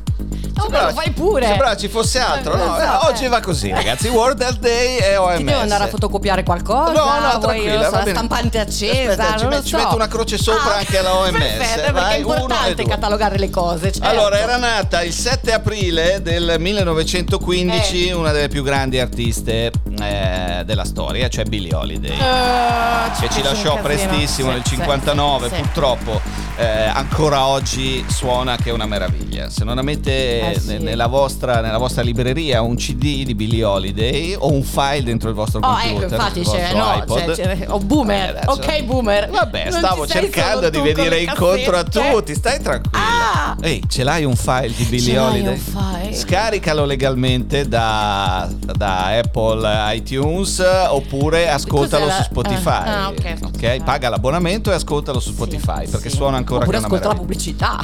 No, 0.55 0.67
Vabbè, 0.69 0.85
lo 0.85 0.91
fai 0.93 1.11
pure. 1.11 1.45
Sembrava 1.45 1.75
ci 1.75 1.87
fosse 1.89 2.19
altro. 2.19 2.55
No, 2.55 2.77
so, 2.77 3.07
oggi 3.07 3.27
va 3.27 3.41
così, 3.41 3.71
ragazzi. 3.71 4.07
World 4.07 4.39
Health 4.41 4.59
Day 4.59 4.97
e 4.99 5.17
OMS. 5.17 5.37
Ti 5.37 5.43
devo 5.43 5.59
andare 5.59 5.83
a 5.83 5.87
fotocopiare 5.87 6.43
qualcosa? 6.43 6.91
No, 6.93 7.19
no, 7.19 7.39
tranquilla, 7.39 7.85
so, 7.89 7.91
la 7.91 8.05
stampante 8.07 8.59
accesa, 8.59 9.11
Aspetta, 9.11 9.37
ci 9.37 9.45
met- 9.47 9.63
ci 9.63 9.69
so. 9.69 9.77
metto 9.77 9.95
una 9.95 10.07
croce 10.07 10.37
sopra 10.37 10.75
Ah, 10.75 10.77
anche 10.77 10.97
alla 10.97 11.13
OMS. 11.15 11.31
Perfetto, 11.37 11.81
perché 11.81 11.91
Vai, 11.91 12.15
è 12.15 12.17
importante 12.19 12.85
catalogare 12.85 13.37
le 13.37 13.49
cose. 13.49 13.91
certo. 13.91 14.07
Allora, 14.07 14.39
era 14.39 14.57
nata 14.57 15.03
il 15.03 15.11
7 15.13 15.51
aprile 15.51 16.21
del 16.21 16.55
1915 16.57 18.07
Eh. 18.07 18.13
una 18.13 18.31
delle 18.31 18.47
più 18.47 18.63
grandi 18.63 18.99
artiste 18.99 19.71
eh, 20.01 20.61
della 20.65 20.85
storia, 20.85 21.27
cioè 21.27 21.43
Billie 21.45 21.73
Holiday. 21.73 22.17
Eh, 22.17 23.11
che 23.19 23.29
ci 23.29 23.41
lasciò 23.43 23.77
prestissimo 23.81 24.49
Sì, 24.49 24.55
nel 24.55 24.63
sì, 24.65 24.69
59 24.75 25.49
sì. 25.49 25.55
purtroppo 25.61 26.21
eh, 26.57 26.65
ancora 26.65 27.45
oggi 27.47 28.03
suona 28.07 28.55
che 28.55 28.69
è 28.69 28.73
una 28.73 28.85
meraviglia 28.85 29.49
se 29.49 29.63
non 29.63 29.77
avete 29.77 30.44
Eh, 30.51 30.59
sì. 30.59 30.67
ne- 30.67 30.77
nella, 30.79 31.07
vostra, 31.07 31.61
nella 31.61 31.77
vostra 31.77 32.01
libreria 32.01 32.61
un 32.61 32.75
cd 32.75 33.23
di 33.23 33.35
Billie 33.35 33.63
Holiday 33.63 34.35
o 34.37 34.51
un 34.51 34.63
file 34.63 35.03
dentro 35.03 35.29
il 35.29 35.35
vostro 35.35 35.59
Oh, 35.59 35.67
computer 35.73 36.03
ecco, 36.03 36.13
infatti 36.15 36.41
c'è, 36.41 36.73
no, 36.73 36.93
iPod. 36.97 37.33
c'è, 37.33 37.57
c'è- 37.57 37.65
oh, 37.69 37.79
boomer, 37.79 38.35
Eh, 38.35 38.41
ok, 38.47 38.83
boomer. 38.83 39.29
Vabbè, 39.29 39.69
Non 39.69 39.79
stavo 39.79 40.07
cercando 40.07 40.69
di 40.69 40.79
venire 40.79 41.19
incontro 41.21 41.77
a 41.77 41.83
tutti. 41.83 42.33
Stai 42.35 42.61
tranquilla. 42.61 42.97
Ah! 42.97 43.55
Ehi, 43.61 43.83
ce 43.87 44.03
l'hai 44.03 44.23
un 44.25 44.35
file 44.35 44.73
di 44.75 44.83
Billie 44.85 45.13
Ce 45.13 45.17
Holiday? 45.19 46.13
Scaricalo 46.13 46.85
legalmente 46.85 47.67
da, 47.67 48.47
da 48.59 49.07
Apple 49.17 49.67
iTunes 49.95 50.63
oppure 50.89 51.49
ascoltalo 51.49 52.09
su 52.09 52.21
Spotify. 52.23 52.83
ah, 52.85 53.07
ok. 53.09 53.35
ok? 53.43 53.83
Paga 53.83 54.09
l'abbonamento 54.09 54.71
e 54.71 54.75
ascoltalo 54.75 55.19
su 55.19 55.31
Spotify 55.31 55.85
Sì, 55.85 55.91
perché 55.91 56.09
sì. 56.09 56.15
suona 56.15 56.37
ancora 56.37 56.61
Oppure 56.61 56.77
ascolta 56.77 57.07
la 57.09 57.15
pubblicità. 57.15 57.79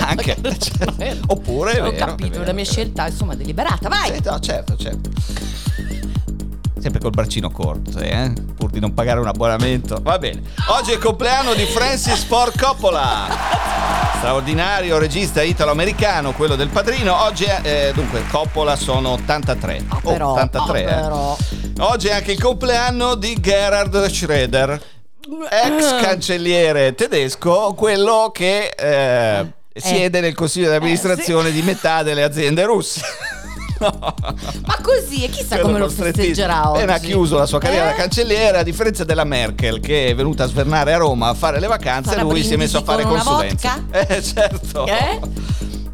Anche, 0.00 0.36
l'abbonamento. 0.40 1.24
Oppure 1.32 1.80
vero, 2.04 2.16
capito, 2.16 2.42
la 2.44 2.52
mia 2.52 2.64
scelta 2.64 3.06
insomma 3.06 3.34
deliberata. 3.34 3.88
Vai! 3.88 4.12
Sì, 4.14 4.20
no, 4.24 4.38
certo, 4.40 4.76
certo. 4.76 5.10
Sempre 6.78 7.00
col 7.00 7.10
braccino 7.12 7.48
corto, 7.50 7.96
eh? 8.00 8.32
pur 8.56 8.70
di 8.70 8.80
non 8.80 8.92
pagare 8.92 9.20
un 9.20 9.28
abbonamento. 9.28 10.00
Va 10.02 10.18
bene. 10.18 10.42
Oggi 10.70 10.90
è 10.90 10.94
il 10.94 11.00
compleanno 11.00 11.54
di 11.54 11.64
Francis 11.64 12.24
Ford 12.24 12.58
Coppola. 12.60 13.28
Straordinario 14.16 14.98
regista 14.98 15.42
italo-americano, 15.42 16.32
quello 16.32 16.56
del 16.56 16.68
padrino. 16.70 17.22
Oggi 17.22 17.44
è, 17.44 17.60
eh, 17.62 17.92
dunque, 17.94 18.24
Coppola 18.28 18.74
sono 18.74 19.10
83. 19.10 19.84
Ah, 19.88 20.00
Oh, 20.02 20.10
però, 20.10 20.30
83, 20.32 20.84
ah, 20.84 20.90
eh. 20.90 21.00
però. 21.00 21.36
Oggi 21.80 22.08
è 22.08 22.12
anche 22.14 22.32
il 22.32 22.40
compleanno 22.40 23.14
di 23.14 23.36
Gerhard 23.40 24.04
Schroeder, 24.06 24.82
ex 25.50 26.00
cancelliere 26.00 26.94
tedesco, 26.96 27.74
quello 27.74 28.30
che 28.32 28.74
eh, 28.76 29.52
siede 29.74 30.20
nel 30.20 30.34
consiglio 30.34 30.68
di 30.70 30.76
amministrazione 30.76 31.50
di 31.50 31.62
metà 31.62 32.02
delle 32.02 32.22
aziende 32.22 32.64
russe. 32.64 33.00
No. 33.80 33.90
Ma 34.64 34.78
così, 34.80 35.24
e 35.24 35.28
chissà 35.28 35.56
Quello 35.56 35.64
come 35.64 35.78
lo 35.80 35.88
festeggerà 35.88 36.70
oggi. 36.70 36.78
Appena 36.82 36.94
ha 36.94 36.98
chiuso 37.00 37.36
la 37.36 37.46
sua 37.46 37.58
carriera 37.58 37.86
da 37.86 37.94
Eh? 37.94 37.96
cancelliere, 37.96 38.58
a 38.58 38.62
differenza 38.62 39.02
della 39.02 39.24
Merkel 39.24 39.80
che 39.80 40.06
è 40.08 40.14
venuta 40.14 40.44
a 40.44 40.46
svernare 40.46 40.94
a 40.94 40.98
Roma 40.98 41.28
a 41.30 41.34
fare 41.34 41.58
le 41.58 41.66
vacanze, 41.66 42.10
Farà 42.10 42.22
lui 42.22 42.44
si 42.44 42.54
è 42.54 42.56
messo 42.56 42.78
a 42.78 42.82
fare 42.82 43.02
consulenza. 43.02 43.84
Eh, 43.90 44.22
certo. 44.22 44.86
Eh? 44.86 45.18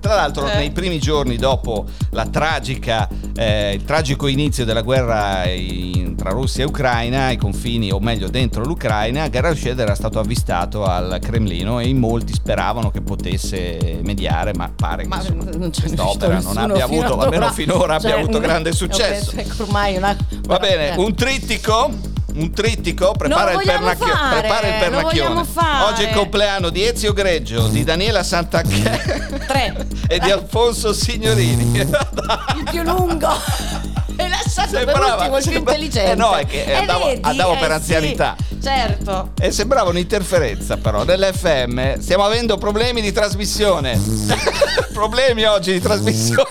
Tra 0.00 0.14
l'altro, 0.14 0.48
Eh. 0.48 0.54
nei 0.56 0.70
primi 0.70 0.98
giorni 0.98 1.36
dopo 1.36 1.84
la 2.10 2.26
tragica, 2.26 3.08
eh, 3.36 3.74
il 3.74 3.84
tragico 3.84 4.26
inizio 4.26 4.64
della 4.64 4.82
guerra 4.82 5.46
in- 5.48 6.14
tra 6.16 6.30
Russia 6.30 6.64
e 6.64 6.66
Ucraina, 6.66 7.26
ai 7.26 7.36
confini, 7.36 7.90
o 7.90 7.98
meglio 8.00 8.28
dentro 8.28 8.64
l'Ucraina, 8.64 9.24
Schröder 9.54 9.80
era 9.80 9.94
stato 9.94 10.18
avvistato 10.18 10.84
al 10.84 11.18
Cremlino 11.20 11.78
e 11.80 11.88
in 11.88 11.98
molti 11.98 12.32
speravano 12.32 12.90
che 12.90 13.00
potesse 13.00 13.98
mediare, 14.02 14.52
ma 14.54 14.70
pare 14.74 15.02
che 15.02 15.08
Ma 15.08 15.16
insomma, 15.16 15.44
non 15.56 15.70
c'è 15.70 15.80
quest'opera 15.82 16.40
non 16.40 16.56
abbia 16.56 16.84
avuto, 16.84 17.18
almeno 17.18 17.50
finora, 17.52 17.94
abbia 17.96 18.10
Cioè, 18.10 18.18
avuto 18.20 18.38
mm, 18.38 18.42
grande 18.42 18.72
successo. 18.74 19.32
che 19.36 19.44
una... 19.96 20.16
Va 20.46 20.58
bene, 20.58 20.94
Eh. 20.94 20.98
un 20.98 21.14
trittico. 21.14 22.16
Un 22.38 22.52
trittico, 22.52 23.12
prepara, 23.18 23.50
il, 23.52 23.62
pernacchio- 23.64 24.06
fare, 24.06 24.38
prepara 24.40 24.66
il 24.68 24.74
pernacchione. 24.78 25.44
Oggi 25.88 26.04
è 26.04 26.08
il 26.10 26.14
compleanno 26.14 26.68
di 26.70 26.84
Ezio 26.86 27.12
Greggio, 27.12 27.66
di 27.66 27.82
Daniela 27.82 28.22
Sant'Anche 28.22 29.40
Tre. 29.44 29.86
e 30.06 30.18
di 30.20 30.30
Alfonso 30.30 30.92
Signorini. 30.92 31.80
Il 31.82 32.66
più 32.70 32.82
lungo. 32.82 33.26
Hai 34.16 34.28
lasciato 34.28 34.68
Sei 34.70 34.84
per 34.84 34.94
brava, 34.94 35.14
ultimo 35.16 35.36
il 35.38 35.42
più 35.42 35.52
sei 35.52 35.60
bra- 35.62 35.72
intelligente. 35.74 36.10
Eh 36.10 36.14
no, 36.14 36.34
è 36.34 36.46
che 36.46 36.64
Eh, 36.64 36.74
andavo- 36.74 37.04
vedi? 37.06 37.20
andavo 37.22 37.56
per 37.56 37.70
Eh, 37.70 37.74
anzianità. 37.74 38.36
sì, 38.48 38.58
certo. 38.62 39.30
E 39.40 39.50
sembrava 39.52 39.90
un'interferenza 39.90 40.76
però 40.76 41.02
nell'FM. 41.04 41.98
Stiamo 42.00 42.24
avendo 42.24 42.56
problemi 42.58 43.00
di 43.00 43.12
trasmissione. 43.12 44.00
problemi 44.92 45.44
oggi 45.44 45.72
di 45.72 45.80
trasmissione. 45.80 46.48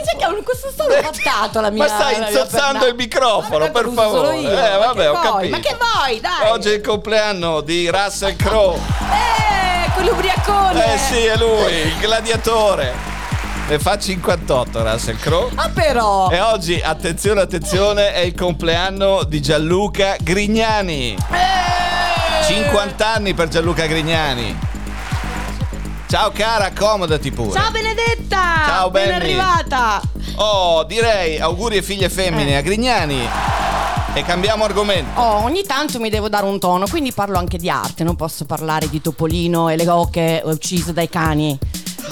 E 0.00 0.16
che 0.16 0.24
un- 0.26 0.42
questo 0.42 0.72
solo 0.76 0.94
fattato 0.94 1.60
la 1.60 1.70
mia 1.70 1.84
Ma 1.84 1.88
stai 1.88 2.16
insozzando 2.18 2.86
il 2.86 2.94
microfono, 2.94 3.70
per 3.70 3.88
favore. 3.94 4.36
io. 4.38 4.50
Eh, 4.50 4.76
vabbè, 4.78 5.10
ho 5.10 5.12
vuoi? 5.20 5.24
capito. 5.50 5.50
Ma 5.50 5.58
che 5.60 5.76
vuoi, 5.78 6.20
dai? 6.20 6.50
Oggi 6.50 6.68
è 6.70 6.74
il 6.74 6.80
compleanno 6.82 7.60
di 7.60 7.88
Russell 7.90 8.36
Crowe. 8.36 8.76
Eh, 8.78 9.90
quell'ubriacone. 9.92 10.94
Eh 10.94 10.98
sì, 10.98 11.24
è 11.24 11.36
lui, 11.36 11.72
il 11.72 11.96
gladiatore. 11.98 13.08
Ne 13.68 13.78
fa 13.78 13.96
58 13.98 14.82
Russell 14.82 15.16
Crowe. 15.18 15.50
Ah 15.54 15.68
però. 15.68 16.28
E 16.30 16.40
oggi, 16.40 16.80
attenzione, 16.82 17.40
attenzione, 17.40 18.12
è 18.12 18.18
il 18.20 18.34
compleanno 18.34 19.22
di 19.22 19.40
Gianluca 19.40 20.16
Grignani. 20.18 21.16
Eh. 21.30 22.44
50 22.46 23.06
anni 23.14 23.32
per 23.34 23.46
Gianluca 23.48 23.86
Grignani. 23.86 24.58
Ciao 26.10 26.32
cara, 26.32 26.64
accomodati 26.64 27.30
pure. 27.30 27.52
Ciao 27.52 27.70
Benedetta. 27.70 28.64
Ciao, 28.66 28.90
Ben 28.90 29.12
arrivata. 29.12 30.00
Oh, 30.38 30.82
direi 30.82 31.38
auguri 31.38 31.76
e 31.76 31.82
figlie 31.82 32.08
femmine 32.08 32.50
Eh. 32.50 32.56
a 32.56 32.60
Grignani. 32.62 33.28
E 34.14 34.24
cambiamo 34.24 34.64
argomento. 34.64 35.20
Oh, 35.20 35.44
ogni 35.44 35.62
tanto 35.62 36.00
mi 36.00 36.10
devo 36.10 36.28
dare 36.28 36.46
un 36.46 36.58
tono, 36.58 36.88
quindi 36.88 37.12
parlo 37.12 37.38
anche 37.38 37.58
di 37.58 37.70
arte, 37.70 38.02
non 38.02 38.16
posso 38.16 38.44
parlare 38.44 38.88
di 38.90 39.00
Topolino 39.00 39.68
e 39.68 39.76
le 39.76 39.88
oche 39.88 40.42
uccise 40.44 40.92
dai 40.92 41.08
cani. 41.08 41.56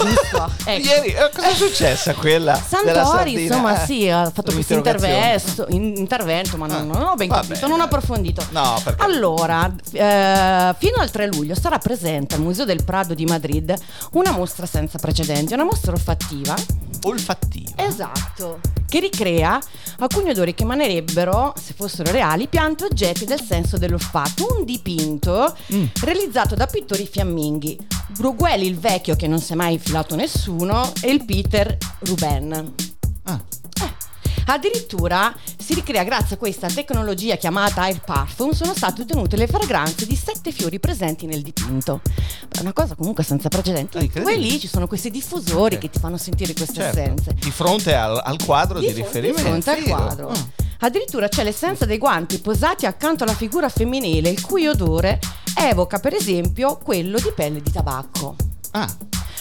Giusto? 0.04 0.50
Ecco. 0.68 0.86
Ieri, 0.86 1.08
eh, 1.12 1.30
cosa 1.34 1.48
è 1.50 1.54
successo 1.54 2.10
a 2.10 2.14
quella? 2.14 2.54
Santori, 2.54 3.44
insomma, 3.44 3.82
Eh, 3.82 3.86
sì, 3.86 4.08
ha 4.08 4.30
fatto 4.30 4.52
questo 4.52 4.74
intervento, 4.74 5.66
in- 5.70 5.94
intervento, 5.96 6.56
ma 6.56 6.66
non, 6.66 6.86
non 6.86 7.02
ho 7.02 7.14
ben 7.14 7.28
va 7.28 7.40
capito, 7.40 7.66
non 7.66 7.80
ho 7.80 7.84
approfondito. 7.84 8.46
No, 8.50 8.78
perché? 8.84 9.02
Allora, 9.02 9.64
eh, 9.92 10.74
fino 10.78 10.96
al 10.98 11.10
3 11.10 11.26
luglio 11.28 11.54
sarà 11.54 11.78
presente 11.78 12.34
al 12.34 12.42
Museo 12.42 12.64
del 12.66 12.84
Prado 12.84 13.14
di 13.14 13.24
Madrid 13.24 13.74
una 14.12 14.30
mostra 14.32 14.66
senza 14.66 14.98
precedenti, 14.98 15.54
una 15.54 15.64
mostra 15.64 15.92
olfattiva 15.92 16.54
Olfattivo. 17.04 17.70
Esatto. 17.76 18.58
Che 18.88 18.98
ricrea 19.00 19.58
alcuni 20.00 20.30
odori 20.30 20.52
che 20.54 20.64
emanerebbero, 20.64 21.54
se 21.62 21.74
fossero 21.76 22.10
reali, 22.10 22.48
piante 22.48 22.84
oggetti 22.84 23.24
del 23.24 23.40
senso 23.40 23.78
dell'olfatto. 23.78 24.56
Un 24.58 24.64
dipinto 24.64 25.54
Mm. 25.72 25.84
realizzato 26.02 26.54
da 26.56 26.66
pittori 26.66 27.06
fiamminghi. 27.06 27.86
Brugueli 28.16 28.66
il 28.66 28.78
vecchio 28.78 29.16
che 29.16 29.26
non 29.26 29.40
si 29.40 29.52
è 29.52 29.56
mai 29.56 29.78
filato 29.78 30.16
nessuno 30.16 30.92
e 31.00 31.10
il 31.10 31.24
Peter 31.24 31.76
Ruben. 32.00 32.74
Ah. 33.24 33.40
Addirittura 34.50 35.34
si 35.58 35.74
ricrea 35.74 36.02
grazie 36.04 36.36
a 36.36 36.38
questa 36.38 36.68
tecnologia 36.68 37.36
chiamata 37.36 37.82
Air 37.82 38.00
Parfum 38.00 38.52
sono 38.52 38.72
state 38.74 39.02
ottenute 39.02 39.36
le 39.36 39.46
fragranze 39.46 40.06
di 40.06 40.16
sette 40.16 40.52
fiori 40.52 40.80
presenti 40.80 41.26
nel 41.26 41.42
dipinto. 41.42 42.00
È 42.48 42.60
una 42.60 42.72
cosa 42.72 42.94
comunque 42.94 43.22
senza 43.24 43.50
precedenti. 43.50 44.10
Ah. 44.14 44.22
Poi 44.22 44.38
lì 44.38 44.58
ci 44.58 44.66
sono 44.66 44.86
questi 44.86 45.10
diffusori 45.10 45.74
Eh. 45.74 45.78
che 45.78 45.90
ti 45.90 45.98
fanno 45.98 46.16
sentire 46.16 46.54
queste 46.54 46.76
Certo. 46.80 46.98
essenze. 46.98 47.34
Di 47.34 47.50
fronte 47.50 47.94
al, 47.94 48.18
al 48.24 48.42
quadro 48.42 48.78
di, 48.78 48.86
Di 48.86 48.92
riferimento. 48.94 49.42
Di 49.42 49.48
fronte 49.48 49.70
al 49.70 49.82
quadro. 49.82 50.28
Ah. 50.30 50.46
Addirittura 50.80 51.28
c'è 51.28 51.44
l'essenza 51.44 51.84
dei 51.84 51.98
guanti 51.98 52.38
posati 52.38 52.86
accanto 52.86 53.24
alla 53.24 53.34
figura 53.34 53.68
femminile, 53.68 54.30
il 54.30 54.40
cui 54.40 54.66
odore 54.66 55.18
evoca 55.58 55.98
per 55.98 56.14
esempio 56.14 56.78
quello 56.82 57.18
di 57.18 57.32
pelle 57.36 57.60
di 57.60 57.70
tabacco. 57.70 58.34
Ah. 58.70 58.88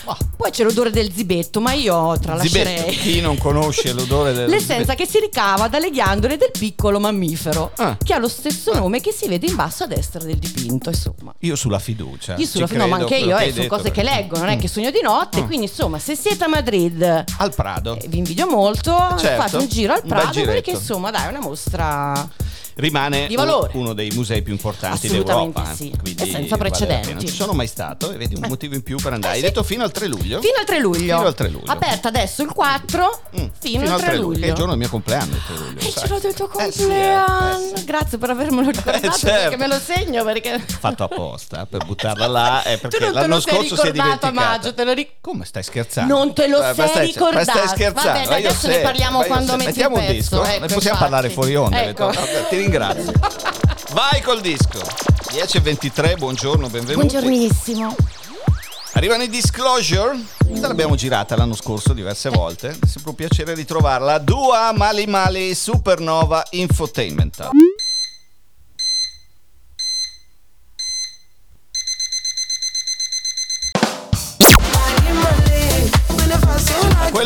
Ah. 0.08 0.18
Poi 0.38 0.52
c'è 0.52 0.64
l'odore 0.64 0.90
del 0.92 1.12
zibetto, 1.14 1.60
ma 1.60 1.74
io 1.74 2.14
Zibetto. 2.14 2.20
tralascerei. 2.22 2.96
Chi 2.96 3.22
non 3.22 3.38
conosce 3.38 3.92
l'odore 3.94 4.34
del 4.34 4.48
L'essenza 4.50 4.96
che 4.96 5.06
si 5.06 5.20
ricava 5.20 5.68
dalle 5.68 5.90
ghiandole 5.90 6.38
del 6.38 6.52
piccolo 6.58 7.00
mammifero, 7.00 7.72
Ah. 7.78 7.98
che 8.04 8.14
ha 8.14 8.18
lo 8.18 8.28
stesso 8.30 8.74
nome 8.74 9.02
che 9.02 9.12
si 9.12 9.28
vede 9.28 9.48
in 9.48 9.56
basso 9.56 9.84
a 9.84 9.88
destra 9.88 10.24
del 10.24 10.38
dipinto, 10.38 10.90
insomma. 10.90 11.34
Io 11.40 11.56
sulla 11.56 11.80
fiducia. 11.80 12.36
Io 12.38 12.46
sulla 12.46 12.68
ci 12.68 12.76
no, 12.76 12.88
ma 12.88 12.98
anche 12.98 13.16
io, 13.18 13.38
eh, 13.38 13.52
sono 13.54 13.68
cose 13.68 13.92
che 13.92 14.04
leggo, 14.04 14.38
non 14.38 14.48
è 14.50 14.56
Mm. 14.56 14.60
che 14.60 14.68
sogno 14.68 14.92
di 14.92 15.02
notte, 15.02 15.42
Mm. 15.42 15.46
quindi 15.46 15.66
insomma, 15.66 16.00
se 16.00 16.16
siete 16.16 16.44
a 16.44 16.48
Madrid 16.48 17.24
Al 17.38 17.54
Prado. 17.56 17.98
eh, 18.00 18.08
vi 18.08 18.18
invidio 18.20 18.48
molto, 18.48 18.96
Certo, 19.18 19.42
fate 19.42 19.56
un 19.58 19.68
giro 19.68 19.94
al 19.94 20.04
Prado 20.06 20.42
perché 20.44 20.72
insomma, 20.72 21.12
dai, 21.12 21.26
è 21.26 21.30
una 21.30 21.42
mostra 21.42 22.30
rimane 22.76 23.26
Di 23.26 23.36
valore. 23.36 23.72
uno 23.74 23.94
dei 23.94 24.12
musei 24.14 24.44
più 24.44 24.54
importanti 24.54 25.08
d'Europa. 25.08 25.74
sì. 25.74 25.92
E 26.16 26.26
senza 26.30 26.56
vale 26.58 26.70
precedenti. 26.70 27.12
Non 27.14 27.20
ci 27.22 27.28
sono 27.30 27.54
mai 27.54 27.66
stato 27.66 28.12
e 28.12 28.18
vedi 28.18 28.36
un 28.36 28.44
Eh. 28.44 28.48
motivo 28.50 28.76
in 28.76 28.84
più 28.84 28.98
per 28.98 29.14
andare. 29.14 29.34
Eh, 29.34 29.38
Hai 29.38 29.42
sì. 29.44 29.48
detto 29.48 29.64
fino 29.64 29.82
al 29.84 29.92
3 29.98 30.08
luglio? 30.08 30.42
Fino 30.42 30.54
al 30.60 30.66
3 30.66 30.80
luglio. 30.80 31.16
Fino 31.18 31.28
al 31.28 31.34
3 31.36 31.48
luglio. 31.50 31.72
Aperta 31.72 32.08
adesso 32.08 32.42
il 32.44 32.50
4 32.50 33.22
Mm, 33.40 33.46
fino, 33.60 33.94
al 33.94 34.00
3 34.02 34.18
luglio. 34.18 34.40
Che 34.40 34.46
è 34.46 34.50
il 34.50 34.54
giorno 34.56 34.70
del 34.72 34.80
mio 34.80 34.90
compleanno, 34.90 35.36
il 35.36 35.42
3 35.46 35.56
luglio. 35.56 35.80
È 35.80 35.84
il 35.86 35.94
giorno 35.94 36.20
del 36.20 36.34
tuo 36.34 36.46
Eh 36.46 36.72
compleanno. 36.72 37.58
eh, 37.60 37.72
eh 37.72 37.78
sì. 37.78 37.84
Grazie 37.86 38.18
per 38.18 38.30
avermelo 38.30 38.70
ricordato 38.72 39.06
Eh, 39.06 39.12
certo. 39.12 39.26
perché 39.28 39.58
me 39.58 39.68
lo 39.68 39.80
segno 39.80 40.24
perché 40.24 40.60
Fatto 40.80 41.04
apposta 41.04 41.66
per 41.66 41.84
buttarla 41.86 42.28
là 42.28 42.64
è 42.64 42.76
tu 42.80 42.88
perché 42.88 43.06
te 43.06 43.12
l'anno 43.12 43.40
scorso 43.40 43.76
si 43.76 43.88
è 43.88 43.92
ricordato 43.92 44.26
a 44.26 44.30
dimenticata. 44.30 44.32
maggio, 44.32 44.74
te 44.74 44.84
lo 44.84 44.94
ricordo. 44.94 45.16
Come 45.22 45.46
stai 45.46 45.64
scherzando? 45.64 46.14
Non 46.18 46.34
te 46.34 46.48
lo 46.48 46.60
Ma 46.60 46.74
sei 46.74 46.88
stai- 46.90 47.06
ricordato. 47.08 47.36
Ma 47.46 47.52
stai 47.52 47.68
scherzando? 47.68 48.30
Vabbè, 48.30 48.34
adesso 48.48 48.68
ne 48.68 48.74
sei- 48.74 48.84
parliamo 48.84 49.18
ma 49.18 49.24
io 49.24 49.30
quando 49.30 49.52
metti 49.54 49.66
Mettiamo 49.66 49.98
il 49.98 50.02
un 50.08 50.12
disco, 50.14 50.44
ecco, 50.44 50.60
ne 50.66 50.74
possiamo 50.74 50.98
parlare 51.00 51.30
fuori 51.30 51.56
onda. 51.56 51.82
Ecco. 51.84 52.12
Ti 52.50 52.56
ringrazio. 52.58 53.12
Vai 53.94 54.22
col 54.22 54.42
disco. 54.42 54.80
10.23, 55.32 56.18
buongiorno, 56.18 56.68
benvenuti. 56.70 56.94
Buongiornissimo. 57.08 57.96
Arrivano 58.98 59.22
i 59.22 59.30
Disclosure. 59.30 60.20
Questa 60.44 60.66
l'abbiamo 60.66 60.96
girata 60.96 61.36
l'anno 61.36 61.54
scorso 61.54 61.94
diverse 61.94 62.32
volte. 62.32 62.70
È 62.70 62.86
sempre 62.88 63.12
un 63.12 63.16
piacere 63.16 63.54
ritrovarla. 63.54 64.18
Dua 64.18 64.72
Mali 64.74 65.06
Mali 65.06 65.54
Supernova 65.54 66.44
Infotainment. 66.50 67.50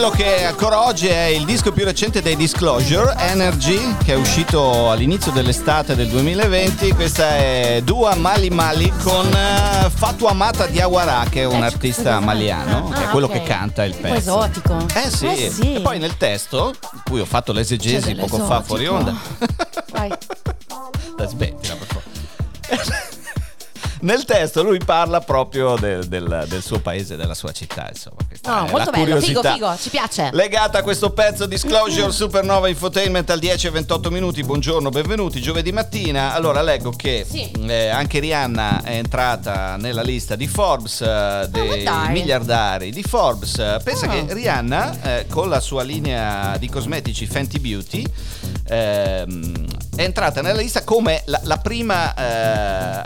Quello 0.02 0.16
che 0.16 0.46
ancora 0.46 0.84
oggi 0.88 1.06
è 1.06 1.26
il 1.26 1.46
disco 1.46 1.72
più 1.72 1.86
recente 1.86 2.24
dei 2.24 2.36
Disclosure, 2.36 3.14
Energy, 3.20 3.98
che 4.04 4.14
è 4.14 4.16
uscito 4.16 4.90
all'inizio 4.90 5.32
dell'estate 5.32 5.94
del 5.94 6.08
2020. 6.08 6.92
Questa 6.94 7.36
è 7.38 7.82
Dua 7.84 8.16
Mali 8.16 8.50
Mali 8.50 8.92
con 9.04 9.28
eh, 9.32 9.92
Fatu 9.94 10.26
Amata 10.26 10.66
Diawara, 10.66 11.26
che 11.30 11.42
è 11.42 11.46
un 11.46 11.62
Eh, 11.62 11.66
artista 11.66 12.20
maliano, 12.20 12.90
che 12.90 13.04
è 13.04 13.06
Ah, 13.06 13.10
quello 13.10 13.28
che 13.28 13.44
canta 13.44 13.84
il 13.84 13.94
pezzo. 13.94 14.16
esotico. 14.44 14.84
Eh 14.96 15.10
sì. 15.12 15.28
Eh 15.28 15.52
sì. 15.52 15.76
e 15.76 15.82
poi 15.82 16.00
nel 16.00 16.18
testo, 16.18 16.74
in 16.94 17.02
cui 17.08 17.20
ho 17.20 17.26
fatto 17.26 17.52
l'esegesi 17.52 18.16
poco 18.16 18.40
fa 18.40 18.64
fuori 18.64 18.88
onda. 18.88 19.14
Vai. 19.92 20.10
Smettila 21.30 21.76
per 21.76 21.88
favore. 21.88 23.10
Nel 24.02 24.26
testo 24.26 24.64
lui 24.64 24.80
parla 24.80 25.20
proprio 25.20 25.76
del, 25.76 26.06
del- 26.08 26.46
del 26.48 26.64
suo 26.64 26.80
paese, 26.80 27.16
della 27.16 27.36
sua 27.36 27.52
città, 27.52 27.88
insomma. 27.92 28.16
No, 28.44 28.68
molto 28.72 28.90
bello, 28.90 29.22
figo, 29.22 29.44
figo, 29.44 29.78
ci 29.78 29.90
piace. 29.92 30.30
Legata 30.34 30.80
a 30.80 30.82
questo 30.82 31.12
pezzo 31.12 31.46
Disclosure 31.46 32.12
Supernova 32.12 32.68
Infotainment 32.68 33.30
al 33.30 33.38
10 33.38 33.68
e 33.68 33.70
28 33.70 34.10
minuti. 34.10 34.44
Buongiorno, 34.44 34.90
benvenuti. 34.90 35.40
Giovedì 35.40 35.72
mattina. 35.72 36.34
Allora, 36.34 36.64
leggo 36.64 36.90
che 36.90 37.26
Sì. 37.30 37.52
eh, 37.68 37.90
anche 37.90 38.18
Rihanna 38.20 38.82
è 38.84 38.96
entrata 38.96 39.76
nella 39.78 40.02
lista 40.02 40.36
di 40.36 40.48
Forbes 40.48 41.02
eh, 41.02 41.48
dei 41.52 41.84
ma 41.84 42.06
dai. 42.06 42.14
miliardari 42.14 42.92
di 42.92 43.04
Forbes. 43.04 43.52
Pensa 43.84 44.08
Ah. 44.08 44.10
che 44.10 44.26
Rihanna, 44.34 45.02
eh, 45.20 45.26
con 45.30 45.48
la 45.48 45.60
sua 45.60 45.84
linea 45.84 46.58
di 46.58 46.68
cosmetici 46.70 47.28
Fenty 47.28 47.60
Beauty, 47.60 48.04
ehm, 48.68 49.66
è 49.96 50.04
entrata 50.04 50.42
nella 50.42 50.60
lista 50.60 50.84
come 50.84 51.22
la, 51.26 51.40
la 51.44 51.58
prima 51.58 52.14
eh, 52.16 53.02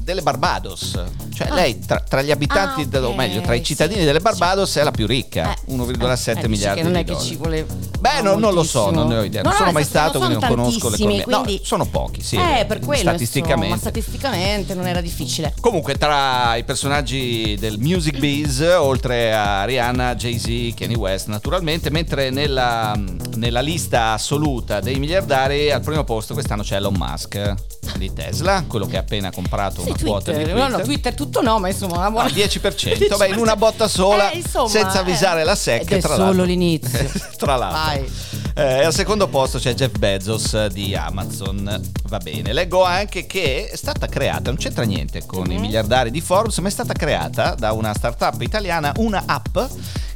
delle 0.00 0.22
Barbados. 0.22 0.98
Cioè, 1.34 1.48
Ah. 1.48 1.54
lei 1.54 1.78
tra, 1.78 2.00
tra 2.00 2.20
gli 2.22 2.30
abitanti, 2.30 2.82
Ah, 2.82 2.86
del- 2.86 3.04
o 3.04 3.14
meglio, 3.14 3.40
tra 3.40 3.54
i 3.54 3.58
sì. 3.58 3.64
cittadini 3.64 4.04
delle 4.04 4.20
Barbados 4.20 4.76
è 4.76 4.82
la 4.82 4.90
più 4.90 5.06
ricca, 5.06 5.54
Eh, 5.54 5.72
1,7 5.72 6.30
eh, 6.30 6.34
dici 6.34 6.48
miliardi 6.48 6.78
che 6.80 6.82
non 6.84 6.92
di 6.92 6.98
è 6.98 7.04
che 7.04 7.12
dollari. 7.12 7.26
ci 7.28 7.36
vuole 7.36 7.66
Beh, 8.00 8.20
no, 8.22 8.36
non 8.36 8.52
lo 8.54 8.62
so, 8.62 8.90
non 8.90 9.08
ne 9.08 9.16
ho 9.18 9.22
idea. 9.22 9.40
Non 9.42 9.50
No, 9.52 9.56
sono 9.56 9.68
no, 9.70 9.74
mai 9.74 9.84
stato, 9.84 10.18
quindi 10.18 10.34
non 10.34 10.42
sono 10.42 10.54
conosco 10.54 10.80
tantissimi, 10.88 11.16
l'economia. 11.16 11.36
No, 11.38 11.44
quindi- 11.44 11.64
sono 11.64 11.84
pochi, 11.86 12.22
sì. 12.22 12.36
Eh, 12.36 12.64
per 12.66 12.80
quello 12.80 13.00
Statisticamente. 13.00 13.66
insomma, 13.74 13.80
statisticamente 13.90 14.74
non 14.74 14.86
era 14.86 15.00
difficile. 15.00 15.54
Comunque, 15.60 15.94
tra 15.94 16.56
i 16.56 16.64
personaggi 16.64 17.56
del 17.58 17.78
music 17.78 18.18
biz, 18.18 18.60
oltre 18.78 19.34
a 19.34 19.64
Rihanna, 19.64 20.14
Jay-Z, 20.14 20.74
Kanye 20.78 20.96
West, 20.96 21.28
naturalmente, 21.28 21.90
mentre 21.90 22.30
nella, 22.30 22.98
nella 23.36 23.60
lista 23.60 24.12
assoluta 24.12 24.80
dei 24.80 24.98
miliardari, 24.98 25.70
al 25.70 25.80
primo 25.82 26.04
posto 26.04 26.29
quest'anno 26.34 26.62
c'è 26.62 26.76
Elon 26.76 26.94
Musk 26.96 27.54
di 27.96 28.12
Tesla, 28.12 28.64
quello 28.66 28.86
che 28.86 28.96
ha 28.96 29.00
appena 29.00 29.30
comprato 29.30 29.82
Sì, 29.82 29.88
una 29.90 29.98
quota 30.02 30.30
di 30.32 30.38
Twitter, 30.38 30.52
Twitter. 30.54 30.70
no, 30.70 30.76
no, 30.78 30.82
Twitter 30.84 31.14
tutto 31.14 31.42
no, 31.42 31.58
ma 31.58 31.68
insomma 31.68 31.96
una 31.96 32.04
No, 32.04 32.10
buona... 32.10 32.28
10%, 32.28 33.16
beh, 33.18 33.26
in 33.28 33.38
una 33.38 33.56
botta 33.56 33.88
sola, 33.88 34.30
Eh, 34.30 34.38
insomma, 34.38 34.68
senza 34.68 35.00
avvisare 35.00 35.40
eh. 35.40 35.44
la 35.44 35.54
SEC. 35.54 35.82
Ed 35.82 35.92
è 35.92 36.00
tra 36.00 36.14
solo 36.14 36.24
l'altro. 36.26 36.44
l'inizio. 36.44 37.10
tra 37.36 37.56
l'altro. 37.56 38.06
Eh, 38.54 38.84
al 38.84 38.92
secondo 38.92 39.28
posto 39.28 39.58
c'è 39.58 39.74
Jeff 39.74 39.96
Bezos 39.96 40.66
di 40.66 40.94
Amazon. 40.94 41.80
Va 42.08 42.18
bene. 42.18 42.52
Leggo 42.52 42.82
anche 42.84 43.26
che 43.26 43.68
è 43.70 43.76
stata 43.76 44.06
creata, 44.06 44.50
non 44.50 44.56
c'entra 44.56 44.84
niente 44.84 45.24
con 45.26 45.50
i 45.50 45.54
Mhm. 45.54 45.60
miliardari 45.60 46.10
di 46.10 46.20
Forbes, 46.20 46.58
ma 46.58 46.68
è 46.68 46.70
stata 46.70 46.92
creata 46.92 47.54
da 47.56 47.72
una 47.72 47.94
startup 47.94 48.40
italiana 48.42 48.92
una 48.96 49.22
app 49.26 49.56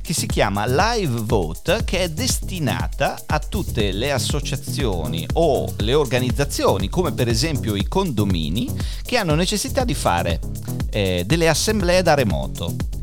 che 0.04 0.12
si 0.12 0.26
chiama 0.26 0.66
Live 0.66 1.22
Vote, 1.22 1.80
che 1.82 2.00
è 2.00 2.10
destinata 2.10 3.22
a 3.24 3.38
tutte 3.38 3.90
le 3.90 4.12
associazioni 4.12 5.26
o 5.32 5.72
le 5.78 5.94
organizzazioni, 5.94 6.90
come 6.90 7.12
per 7.12 7.26
esempio 7.26 7.74
i 7.74 7.88
condomini, 7.88 8.70
che 9.02 9.16
hanno 9.16 9.34
necessità 9.34 9.82
di 9.82 9.94
fare 9.94 10.40
eh, 10.90 11.24
delle 11.24 11.48
assemblee 11.48 12.02
da 12.02 12.12
remoto. 12.12 12.93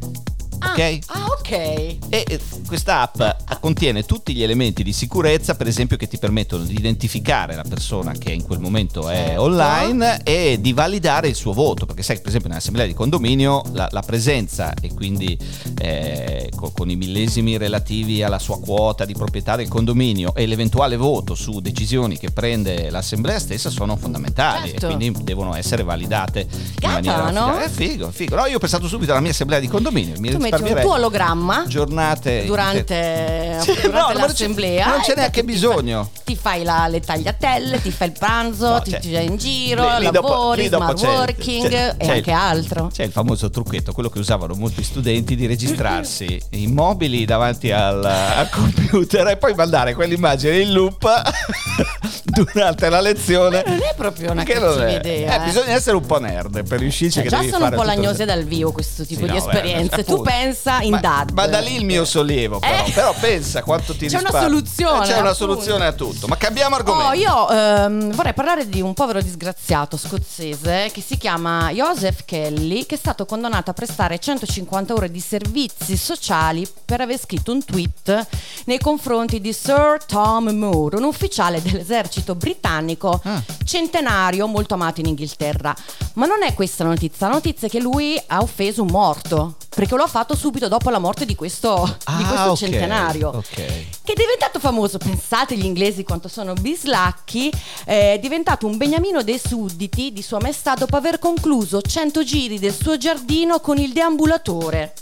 Ah, 0.64 0.72
Ok? 0.74 1.00
Ah, 1.08 1.26
ok. 1.38 1.52
E 1.52 1.98
eh, 2.10 2.40
questa 2.68 3.02
app 3.02 3.22
contiene 3.60 4.04
tutti 4.04 4.34
gli 4.34 4.42
elementi 4.44 4.84
di 4.84 4.94
sicurezza, 4.94 5.56
per 5.56 5.68
esempio, 5.68 5.98
che 5.98 6.08
ti 6.08 6.18
permettono 6.18 6.64
di 6.64 6.76
identificare 6.76 7.56
la 7.56 7.64
persona 7.68 8.12
che 8.14 8.32
in 8.32 8.44
quel 8.44 8.60
momento 8.60 9.10
è 9.10 9.16
Certo. 9.32 9.42
online 9.42 10.22
e 10.24 10.58
di 10.62 10.72
validare 10.74 11.28
il 11.28 11.36
suo 11.36 11.54
voto. 11.54 11.86
Perché 11.86 12.04
sai, 12.04 12.18
per 12.20 12.28
esempio, 12.28 12.50
nell'assemblea 12.50 12.86
di 12.86 12.94
condominio 12.94 13.64
la, 13.74 13.88
la 13.92 14.02
presenza 14.02 14.74
e 14.80 14.94
quindi 14.94 15.38
eh, 15.80 16.50
co- 16.56 16.72
con 16.72 16.90
i 16.90 16.96
millesimi 16.96 17.58
relativi 17.58 18.24
alla 18.24 18.40
sua 18.40 18.60
quota 18.60 19.06
di 19.06 19.14
proprietà 19.14 19.56
del 19.56 19.68
condominio 19.68 20.34
e 20.36 20.46
l'eventuale 20.46 20.96
voto 20.96 21.36
su 21.36 21.60
decisioni 21.60 22.18
che 22.18 22.32
prende 22.32 22.90
l'assemblea 22.90 23.40
stessa 23.40 23.70
sono 23.70 23.96
fondamentali 23.98 24.70
Certo. 24.70 24.88
e 24.90 24.96
quindi 24.96 25.24
devono 25.24 25.56
essere 25.56 25.84
validate 25.84 26.42
in 26.42 26.48
Figata, 26.50 26.94
maniera 26.94 27.32
no? 27.32 27.58
È 27.58 27.70
figo, 27.70 28.12
figo. 28.12 28.36
No, 28.36 28.46
io 28.46 28.56
ho 28.58 28.60
pensato 28.60 28.88
subito 28.88 29.12
alla 29.12 29.22
mia 29.22 29.32
assemblea 29.32 29.60
di 29.60 29.68
condominio. 29.68 30.20
Mi 30.20 30.30
Tu 30.30 30.38
un 30.56 30.58
risparmierei 30.58 30.84
tuo 30.84 30.94
ologramma 30.94 31.64
giornate 31.68 32.46
durante, 32.46 33.58
Sì, 33.62 33.74
durante 33.82 34.14
no, 34.14 34.26
l'assemblea. 34.26 34.88
non 34.88 35.00
c'è 35.02 35.12
e 35.12 35.16
neanche 35.16 35.44
bisogno. 35.44 36.10
Ti 36.24 36.36
fai 36.36 36.64
la- 36.64 36.88
le 36.88 37.00
tagliatelle, 37.00 37.82
ti 37.82 37.92
fai 37.92 38.08
il 38.08 38.14
pranzo, 38.18 38.70
No, 38.70 38.82
ti 38.82 38.98
gira 39.00 39.20
in 39.20 39.38
giro, 39.38 39.98
lì- 39.98 40.06
lì 40.06 40.12
dopo- 40.12 40.28
lavori, 40.30 40.70
dopo 40.70 40.84
smart 40.84 41.00
c'è- 41.02 41.08
working 41.08 41.70
c'è- 41.70 41.96
e 41.98 42.06
c'è 42.06 42.16
anche 42.18 42.30
il- 42.30 42.36
altro. 42.36 42.90
C'è 42.94 43.04
il 43.04 43.12
famoso 43.12 43.50
trucchetto, 43.50 43.92
quello 43.94 44.10
che 44.10 44.20
usavano 44.20 44.54
molti 44.56 44.84
studenti 44.84 45.36
di 45.36 45.46
registrarsi 45.46 46.40
immobili 46.52 47.26
davanti 47.26 47.72
al, 47.72 48.04
al 48.04 48.50
computer 48.50 49.28
e 49.28 49.38
poi 49.38 49.54
mandare 49.56 49.94
quell'immagine 49.94 50.60
in 50.60 50.72
loop 50.74 51.10
durante 52.32 52.90
la 52.90 53.02
lezione. 53.02 53.64
Non 53.66 53.78
è 53.82 53.94
proprio 53.96 54.32
una 54.32 54.44
Che 54.44 54.54
cattiva 54.54 54.90
idea. 54.90 55.38
eh, 55.38 55.42
eh. 55.42 55.46
bisogna 55.46 55.72
essere 55.74 55.96
un 55.98 56.06
po' 56.06 56.20
nerd 56.20 56.68
per 56.68 56.80
riuscirci 56.80 57.16
Cioè, 57.20 57.24
che 57.24 57.30
già 57.30 57.42
sono 57.50 57.66
un 57.66 57.74
po' 57.74 57.84
lagnose 57.84 58.26
dal 58.26 58.44
vivo 58.44 58.72
questo 58.72 59.06
tipo 59.06 59.26
Sì, 59.26 59.32
di 59.32 59.38
no, 59.38 59.46
beh, 59.46 59.52
esperienze. 59.52 60.04
tu 60.04 60.12
appunto. 60.14 60.22
pensa 60.24 60.82
in 60.82 60.92
ma, 60.92 61.00
DAD. 61.00 61.32
Ma 61.32 61.48
da 61.48 61.60
lì 61.60 61.76
il 61.76 61.86
mio 61.86 62.06
sollievo, 62.06 62.60
però. 62.60 62.86
Eh. 62.86 62.92
Però 62.92 63.14
pensa 63.20 63.62
quanto 63.64 63.96
ti 63.96 64.08
C'è 64.08 64.20
una 64.20 64.32
soluzione, 64.32 65.06
Eh, 65.06 65.08
C'è 65.08 65.20
una 65.20 65.34
soluzione 65.34 65.86
a 65.86 65.92
tutto. 65.94 66.28
Ma 66.28 66.38
cambiamo 66.38 66.76
argomento. 66.76 67.10
Oh, 67.10 67.14
io 67.14 67.50
ehm, 67.50 68.12
vorrei 68.14 68.34
parlare 68.34 68.68
di 68.70 68.82
un 68.82 68.94
povero 68.94 69.22
disgraziato 69.22 69.98
scozzese 69.98 70.90
che 70.94 71.02
si 71.02 71.18
chiama 71.18 71.72
Joseph 71.72 72.24
Kelly, 72.26 72.86
che 72.86 72.96
è 72.96 72.98
stato 72.98 73.26
condannato 73.26 73.72
a 73.72 73.74
prestare 73.74 74.20
150 74.20 74.94
ore 74.94 75.10
di 75.12 75.20
servizi 75.20 75.98
sociali 75.98 76.68
per 76.86 77.02
aver 77.02 77.20
scritto 77.20 77.52
un 77.52 77.64
tweet 77.64 78.28
nei 78.66 78.80
confronti 78.80 79.42
di 79.42 79.54
Sir 79.54 79.98
Tom 80.06 80.50
Moore, 80.50 80.98
un 80.98 81.04
ufficiale 81.04 81.62
dell'esercito 81.62 82.31
britannico 82.36 83.20
Ah. 83.24 83.42
centenario 83.64 84.48
molto 84.48 84.74
amato 84.76 85.00
in 85.00 85.08
Inghilterra. 85.08 85.74
Ma 86.14 86.26
non 86.26 86.44
è 86.44 86.54
questa 86.54 86.84
la 86.84 86.90
notizia, 86.90 87.28
la 87.28 87.34
notizia 87.34 87.68
è 87.68 87.72
che 87.72 87.80
lui 87.80 88.22
ha 88.28 88.42
offeso 88.42 88.82
un 88.82 88.90
morto, 88.92 89.56
perché 89.74 89.96
lo 89.96 90.04
ha 90.04 90.08
fatto 90.08 90.36
subito 90.36 90.68
dopo 90.68 90.90
la 90.90 91.00
morte 91.00 91.26
di 91.26 91.36
questo, 91.36 91.84
di 92.06 92.24
Ah, 92.24 92.28
questo 92.28 92.50
ok, 92.52 92.58
centenario 92.58 93.30
Ok. 93.30 93.54
che 93.54 94.14
è 94.14 94.16
diventato 94.16 94.60
famoso, 94.60 94.98
pensate 94.98 95.56
gli 95.56 95.66
inglesi 95.66 96.04
quanto 96.04 96.28
sono 96.28 96.54
bislacchi, 96.54 97.50
eh, 97.86 98.14
è 98.16 98.20
diventato 98.20 98.68
un 98.68 98.78
beniamino 98.78 99.24
dei 99.24 99.40
sudditi 99.40 100.12
di 100.12 100.22
Sua 100.22 100.40
Maestà 100.42 100.74
dopo 100.74 100.96
aver 100.98 101.20
concluso 101.20 101.82
100 101.82 102.24
giri 102.24 102.60
del 102.60 102.74
suo 102.74 102.98
giardino 102.98 103.60
con 103.60 103.78
il 103.78 103.94
deambulatore. 103.94 104.94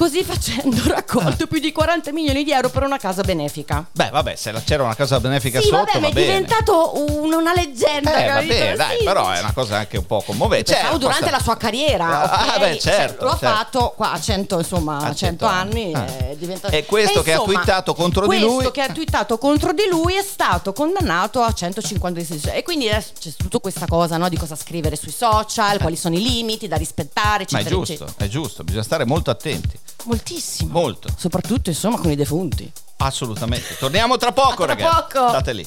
Così 0.00 0.24
facendo 0.24 0.80
raccolto 0.88 1.46
più 1.46 1.60
di 1.60 1.72
40 1.72 2.10
milioni 2.12 2.42
di 2.42 2.52
euro 2.52 2.70
per 2.70 2.84
una 2.84 2.96
casa 2.96 3.20
benefica. 3.20 3.84
Beh, 3.92 4.08
vabbè, 4.08 4.34
se 4.34 4.50
c'era 4.64 4.82
una 4.82 4.96
cosa 4.96 5.20
benefica 5.20 5.60
Sì, 5.60 5.66
sotto, 5.68 5.76
vabbè, 5.84 5.92
ma 5.96 6.00
va 6.00 6.08
è 6.08 6.12
bene. 6.12 6.26
diventato 6.26 6.92
un- 7.22 7.30
una 7.34 7.52
leggenda. 7.52 8.14
Eh, 8.16 8.26
capito? 8.26 8.54
vabbè, 8.54 8.76
dai, 8.76 8.96
Sì. 8.98 9.04
però 9.04 9.28
è 9.30 9.40
una 9.40 9.52
cosa 9.52 9.76
anche 9.76 9.98
un 9.98 10.06
po' 10.06 10.22
commovente. 10.22 10.72
Pensavo 10.72 10.92
Cioè, 10.92 11.00
durante 11.00 11.20
costa- 11.24 11.36
la 11.36 11.42
sua 11.42 11.56
carriera. 11.58 12.30
Ah, 12.30 12.54
ok? 12.54 12.58
beh, 12.60 12.78
certo, 12.78 12.88
Cioè, 13.18 13.24
lo 13.24 13.30
certo. 13.32 13.46
ha 13.46 13.50
fatto 13.56 13.92
qua 13.94 14.12
a 14.12 14.18
100, 14.20 14.56
insomma, 14.58 14.96
A 14.96 15.00
100 15.14 15.16
100 15.18 15.44
anni. 15.44 15.92
anni. 15.92 16.16
È 16.30 16.36
diventato... 16.38 16.74
E 16.74 16.86
questo 16.86 17.20
che 17.20 17.34
ha 17.34 17.40
twittato 17.40 17.92
contro 17.94 18.26
di 18.26 18.38
lui- 18.38 18.52
Questo 18.54 18.70
che 18.70 18.80
ha 18.80 18.88
twittato 18.88 19.36
contro 19.36 19.74
di 19.74 19.86
lui 19.90 20.14
è 20.14 20.22
stato 20.22 20.72
condannato 20.72 21.42
a 21.42 21.52
156. 21.52 22.54
E 22.54 22.62
quindi 22.62 22.88
adesso 22.88 23.10
c'è 23.20 23.32
tutta 23.36 23.58
questa 23.58 23.84
cosa 23.86 24.16
no, 24.16 24.30
di 24.30 24.38
cosa 24.38 24.56
scrivere 24.56 24.96
sui 24.96 25.12
social, 25.12 25.78
quali 25.78 25.96
sono 25.96 26.14
i 26.14 26.22
limiti 26.22 26.68
da 26.68 26.76
rispettare, 26.76 27.44
Ma 27.50 27.58
è 27.58 27.64
giusto, 27.64 27.92
eccetera. 27.92 28.12
è 28.16 28.28
giusto, 28.28 28.64
bisogna 28.64 28.82
stare 28.82 29.04
molto 29.04 29.30
attenti. 29.30 29.78
Moltissimo. 30.04 30.72
Molto, 30.72 31.08
Soprattutto, 31.16 31.70
insomma, 31.70 31.98
con 31.98 32.10
i 32.10 32.16
defunti. 32.16 32.70
assolutamente. 32.98 33.76
Torniamo 33.78 34.16
tra 34.16 34.32
poco, 34.32 34.64
tra 34.64 34.74
ragazzi. 34.74 35.06
poco. 35.12 35.28
State 35.28 35.52
lì. 35.52 35.66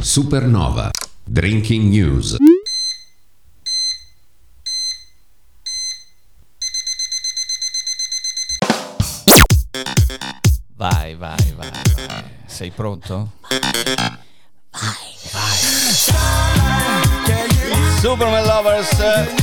Supernova. 0.00 0.90
Drinking 1.24 1.88
News. 1.90 2.36
Vai, 10.76 11.14
vai, 11.16 11.36
vai, 11.56 11.70
vai. 12.06 12.24
Sei 12.46 12.70
pronto? 12.70 13.32
Vai. 14.70 15.06
Superman 18.00 18.44
Lovers, 18.44 18.90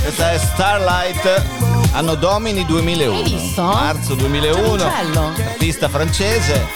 questa 0.02 0.32
è 0.32 0.38
Starlight, 0.38 1.75
anno 1.96 2.16
domini 2.16 2.66
2001. 2.66 3.16
Hai 3.16 3.24
visto? 3.24 3.62
Marzo 3.64 4.16
2001. 4.16 4.76
Bello. 4.76 5.28
Artista 5.28 5.88
francese. 5.90 6.68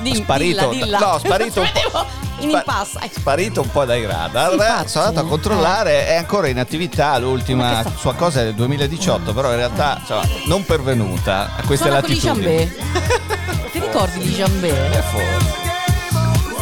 Dimmi, 0.00 0.16
Sparito, 0.16 0.68
dilla, 0.68 0.84
dilla. 0.84 0.98
no, 0.98 1.18
sparito 1.18 1.60
un 1.60 1.70
po'. 1.90 2.06
In 2.38 2.50
impasse. 2.50 2.98
eh. 3.02 3.10
Sparito 3.12 3.62
un 3.62 3.70
po' 3.70 3.84
dai 3.84 4.04
radar. 4.04 4.82
Sì. 4.84 4.88
Sono 4.90 5.04
andato 5.06 5.26
a 5.26 5.28
controllare, 5.28 6.06
è 6.06 6.14
ancora 6.16 6.48
in 6.48 6.58
attività. 6.58 7.16
L'ultima 7.18 7.82
sua 7.96 8.14
cosa 8.14 8.40
è 8.40 8.44
del 8.44 8.54
2018, 8.54 9.32
però 9.32 9.50
in 9.50 9.56
realtà 9.56 9.96
insomma, 10.00 10.22
non 10.46 10.64
pervenuta 10.64 11.52
a 11.56 11.62
queste 11.64 11.88
i 11.88 11.90
latitudini. 11.92 12.70
Ti 13.72 13.78
ricordi 13.80 14.18
di 14.18 14.30
Jambé? 14.32 14.90
È 14.90 15.00
fuori. 15.02 15.65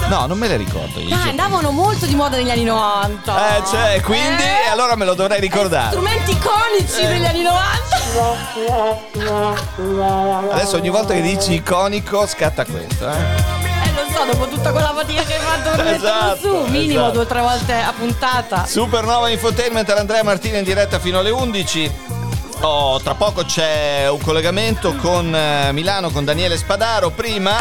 No, 0.09 0.27
non 0.27 0.37
me 0.39 0.49
le 0.49 0.57
ricordo. 0.57 1.01
io. 1.01 1.15
Ah, 1.15 1.29
andavano 1.29 1.71
molto 1.71 2.05
di 2.07 2.15
moda 2.15 2.37
negli 2.37 2.51
anni 2.51 2.65
90. 2.65 3.57
Eh, 3.57 3.63
cioè, 3.67 4.01
quindi 4.03 4.43
Eh? 4.43 4.69
allora 4.71 4.95
me 4.97 5.05
lo 5.05 5.15
dovrei 5.15 5.41
ricordare. 5.41 5.89
Strumenti 5.91 6.31
iconici 6.33 7.01
Eh. 7.01 7.07
degli 7.09 7.25
anni 7.25 7.43
90. 7.43 7.93
Adesso 10.53 10.77
ogni 10.77 10.91
volta 10.91 11.15
che 11.15 11.21
dici 11.23 11.55
iconico 11.55 12.27
scatta 12.27 12.65
questo, 12.65 13.09
eh. 13.09 13.13
Eh, 13.13 13.93
lo 13.95 14.05
so, 14.15 14.25
dopo 14.31 14.47
tutta 14.49 14.71
quella 14.73 14.93
fatica 14.95 15.23
che 15.23 15.35
hai 15.35 15.41
fatto 15.41 15.71
per 15.77 15.87
Esatto, 15.95 16.37
su, 16.39 16.57
minimo 16.71 17.01
esatto. 17.01 17.11
due 17.13 17.23
o 17.23 17.27
tre 17.27 17.41
volte 17.41 17.73
a 17.75 17.93
puntata. 17.97 18.67
Supernova 18.67 19.29
Infotainment 19.31 19.89
Andrea 19.91 20.23
Martina 20.23 20.59
in 20.59 20.65
diretta 20.65 20.99
fino 20.99 21.19
alle 21.19 21.31
11. 21.31 21.91
Oh, 22.61 23.01
tra 23.01 23.15
poco 23.15 23.45
c'è 23.45 24.09
un 24.09 24.21
collegamento 24.21 24.95
con 24.97 25.35
eh, 25.35 25.73
Milano 25.73 26.11
con 26.11 26.25
Daniele 26.25 26.57
Spadaro. 26.57 27.11
Prima 27.11 27.57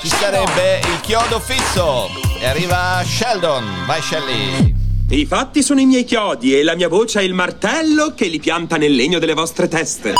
ci 0.00 0.08
sarebbe 0.08 0.78
il 0.78 1.00
chiodo 1.00 1.38
fisso 1.40 2.08
e 2.38 2.46
arriva 2.46 3.02
Sheldon. 3.04 3.84
Vai 3.86 4.00
Shelly. 4.00 4.74
I 5.10 5.26
fatti 5.26 5.62
sono 5.62 5.80
i 5.80 5.86
miei 5.86 6.04
chiodi 6.04 6.56
e 6.56 6.62
la 6.62 6.74
mia 6.74 6.88
voce 6.88 7.20
è 7.20 7.22
il 7.22 7.34
martello 7.34 8.14
che 8.14 8.26
li 8.26 8.38
pianta 8.38 8.76
nel 8.76 8.94
legno 8.94 9.18
delle 9.18 9.34
vostre 9.34 9.68
teste. 9.68 10.14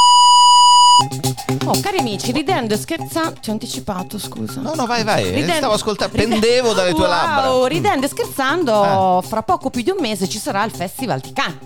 Oh, 1.65 1.79
cari 1.81 1.99
amici, 1.99 2.33
ridendo 2.33 2.75
e 2.75 2.77
scherzando. 2.77 3.39
Ti 3.41 3.51
ho 3.51 3.53
anticipato, 3.53 4.19
scusa. 4.19 4.61
No, 4.61 4.75
no, 4.75 4.87
vai, 4.87 5.05
vai. 5.05 5.25
Ridendo- 5.25 5.53
Stavo 5.55 5.73
ascoltando, 5.75 6.17
pendevo 6.17 6.73
dalle 6.73 6.91
tue 6.93 7.03
Wow, 7.07 7.09
labbra. 7.11 7.69
Ridendo 7.69 8.07
e 8.07 8.09
scherzando, 8.09 9.23
fra 9.27 9.43
poco 9.43 9.71
più 9.71 9.83
di 9.83 9.91
un 9.91 9.99
mese 10.01 10.29
ci 10.29 10.39
sarà 10.39 10.65
il 10.65 10.73
Festival 10.73 11.21
di 11.21 11.33
Cannes. 11.33 11.59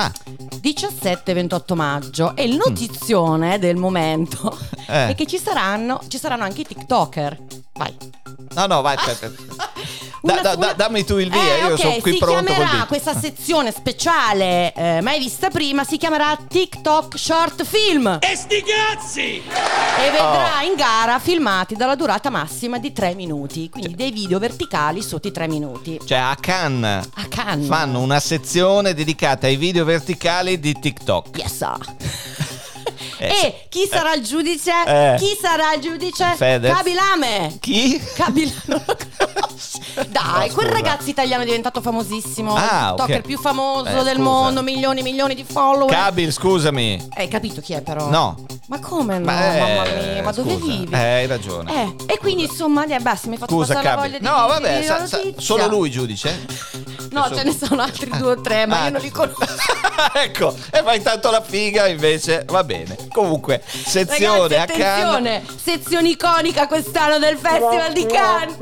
Ah, 0.00 0.12
17-28 0.62 1.74
maggio 1.74 2.36
e 2.36 2.44
il 2.44 2.54
notizione 2.54 3.58
del 3.58 3.74
momento 3.74 4.56
Eh. 4.86 5.08
è 5.08 5.14
che 5.16 5.26
ci 5.26 5.38
saranno, 5.38 6.00
ci 6.06 6.18
saranno 6.18 6.44
anche 6.44 6.60
i 6.60 6.64
TikToker. 6.64 7.36
Vai. 7.74 7.96
no, 8.54 8.66
no, 8.66 8.80
vai. 8.80 8.94
aspetta. 8.96 9.28
Una- 10.20 10.34
da- 10.40 10.42
da- 10.42 10.56
una- 10.56 10.72
dammi 10.72 11.04
tu 11.04 11.16
il 11.18 11.30
via, 11.30 11.40
Eh, 11.40 11.58
io 11.60 11.72
ok, 11.74 11.78
sono 11.78 11.94
qui 12.00 12.12
si 12.12 12.18
pronto 12.18 12.52
chiamerà 12.52 12.84
questa 12.86 13.14
sezione 13.16 13.70
speciale 13.70 14.72
eh, 14.74 15.00
mai 15.00 15.18
vista 15.20 15.48
prima 15.48 15.84
si 15.84 15.96
chiamerà 15.96 16.36
TikTok 16.48 17.16
Short 17.16 17.64
Film 17.64 18.18
E 18.20 18.34
sti 18.36 18.62
cazzi! 18.64 19.20
e 19.36 20.10
vedrà 20.10 20.60
Oh. 20.60 20.64
in 20.66 20.74
gara 20.76 21.18
filmati 21.20 21.76
dalla 21.76 21.94
durata 21.94 22.30
massima 22.30 22.78
di 22.78 22.92
3 22.92 23.14
minuti 23.14 23.70
quindi 23.70 23.94
dei 23.94 24.10
video 24.10 24.38
verticali 24.40 25.02
sotto 25.02 25.28
i 25.28 25.32
3 25.32 25.46
minuti 25.46 26.00
Cioè, 26.04 26.18
a 26.18 26.36
Cannes 26.40 27.08
a 27.14 27.26
Cannes 27.28 27.66
fanno 27.68 28.00
una 28.00 28.18
sezione 28.20 28.94
dedicata 28.94 29.46
ai 29.46 29.56
video 29.56 29.84
verticali 29.84 30.58
di 30.58 30.76
TikTok. 30.78 31.38
yes 31.38 31.56
sir. 31.56 31.76
Eh, 33.20 33.26
e 33.26 33.66
chi 33.68 33.88
sarà 33.90 34.14
il 34.14 34.22
giudice? 34.22 34.70
Eh. 34.86 35.16
chi 35.18 35.36
sarà 35.40 35.72
il 35.74 35.80
giudice? 35.80 36.34
Fedez. 36.36 36.72
Kabilame 36.72 37.56
Chi? 37.58 38.00
Conosci? 38.16 38.54
Dai, 40.08 40.50
quel 40.50 40.68
ragazzo 40.68 41.08
italiano 41.10 41.42
è 41.42 41.46
diventato 41.46 41.80
famosissimo. 41.80 42.54
Ah, 42.54 42.94
ok. 42.96 43.20
più 43.22 43.38
famoso 43.38 43.88
Eh, 43.88 44.02
del 44.04 44.16
scusa. 44.16 44.18
mondo, 44.22 44.62
milioni 44.62 45.00
e 45.00 45.02
milioni 45.02 45.34
di 45.34 45.44
follower. 45.44 45.90
Kabil, 45.90 46.32
scusami. 46.32 47.08
Hai 47.14 47.28
capito 47.28 47.60
chi 47.60 47.72
è 47.72 47.82
però? 47.82 48.08
No. 48.08 48.36
Ma 48.68 48.78
come 48.80 49.18
no? 49.18 49.24
Ma, 49.24 49.54
eh, 49.54 49.58
Mamma 49.60 49.82
mia, 50.12 50.22
ma 50.22 50.32
dove 50.32 50.54
scusa. 50.58 50.66
vivi? 50.66 50.92
Eh, 50.92 50.96
hai 50.98 51.26
ragione. 51.26 51.94
Eh, 52.06 52.12
e 52.14 52.18
quindi 52.18 52.42
insomma, 52.44 52.84
eh, 52.86 52.98
basta, 53.00 53.26
mi 53.28 53.34
hai 53.34 53.38
fatto 53.40 53.54
Scusa, 53.54 53.74
passare 53.74 53.84
la 53.88 53.94
Kabil. 53.94 54.10
voglia 54.10 54.18
di 54.18 54.24
No, 54.38 54.42
di 54.46 54.52
vabbè, 54.62 54.80
dire 54.80 54.84
sa- 54.84 55.06
sa- 55.06 55.20
solo 55.36 55.66
lui 55.68 55.90
giudice? 55.90 56.46
No, 57.10 57.28
ce 57.34 57.42
ne 57.42 57.56
sono 57.56 57.82
altri 57.82 58.10
due 58.16 58.32
o 58.32 58.40
tre, 58.40 58.66
ma 58.66 58.82
Ah. 58.82 58.84
io 58.86 58.90
non 58.92 59.00
li 59.00 59.10
conosco. 59.10 59.44
ecco, 60.14 60.54
e 60.70 60.82
fai 60.82 61.02
tanto 61.02 61.30
la 61.30 61.42
figa 61.42 61.86
invece. 61.88 62.44
Va 62.48 62.62
bene. 62.64 62.96
Comunque, 63.12 63.62
sezione 63.66 64.56
Ragazzi, 64.56 64.80
a 64.82 64.84
Cannes. 64.84 65.42
sezione 65.62 66.08
iconica 66.10 66.66
quest'anno 66.66 67.18
del 67.18 67.36
Festival 67.38 67.92
di 67.92 68.06
Cannes. 68.06 68.56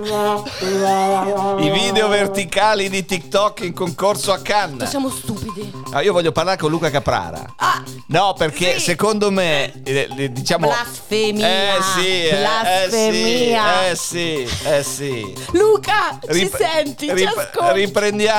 I 1.58 1.70
video 1.70 2.08
verticali 2.08 2.88
di 2.88 3.04
TikTok 3.04 3.60
in 3.60 3.72
concorso 3.74 4.32
a 4.32 4.38
Cannes. 4.40 4.88
Siamo 4.88 5.10
stupidi. 5.10 5.72
Ah, 5.92 6.02
io 6.02 6.12
voglio 6.12 6.32
parlare 6.32 6.56
con 6.58 6.70
Luca 6.70 6.90
Caprara. 6.90 7.44
Ah, 7.56 7.82
No, 8.08 8.34
perché 8.36 8.74
Sì. 8.74 8.80
secondo 8.80 9.30
me, 9.30 9.72
eh, 9.84 10.08
eh, 10.16 10.32
diciamo. 10.32 10.68
Blasfemia. 10.68 11.46
Eh 11.46 11.82
sì, 11.82 12.26
eh, 12.28 12.36
Blasfemia. 12.38 13.88
Eh 13.90 13.96
sì, 13.96 14.42
eh 14.42 14.46
sì, 14.46 14.68
eh 14.68 14.82
sì. 14.82 15.34
Luca, 15.52 16.18
ci 16.22 16.26
Rip- 16.32 16.56
senti? 16.56 17.06
Ci 17.08 17.14
rip- 17.14 17.36
ascolti? 17.36 17.72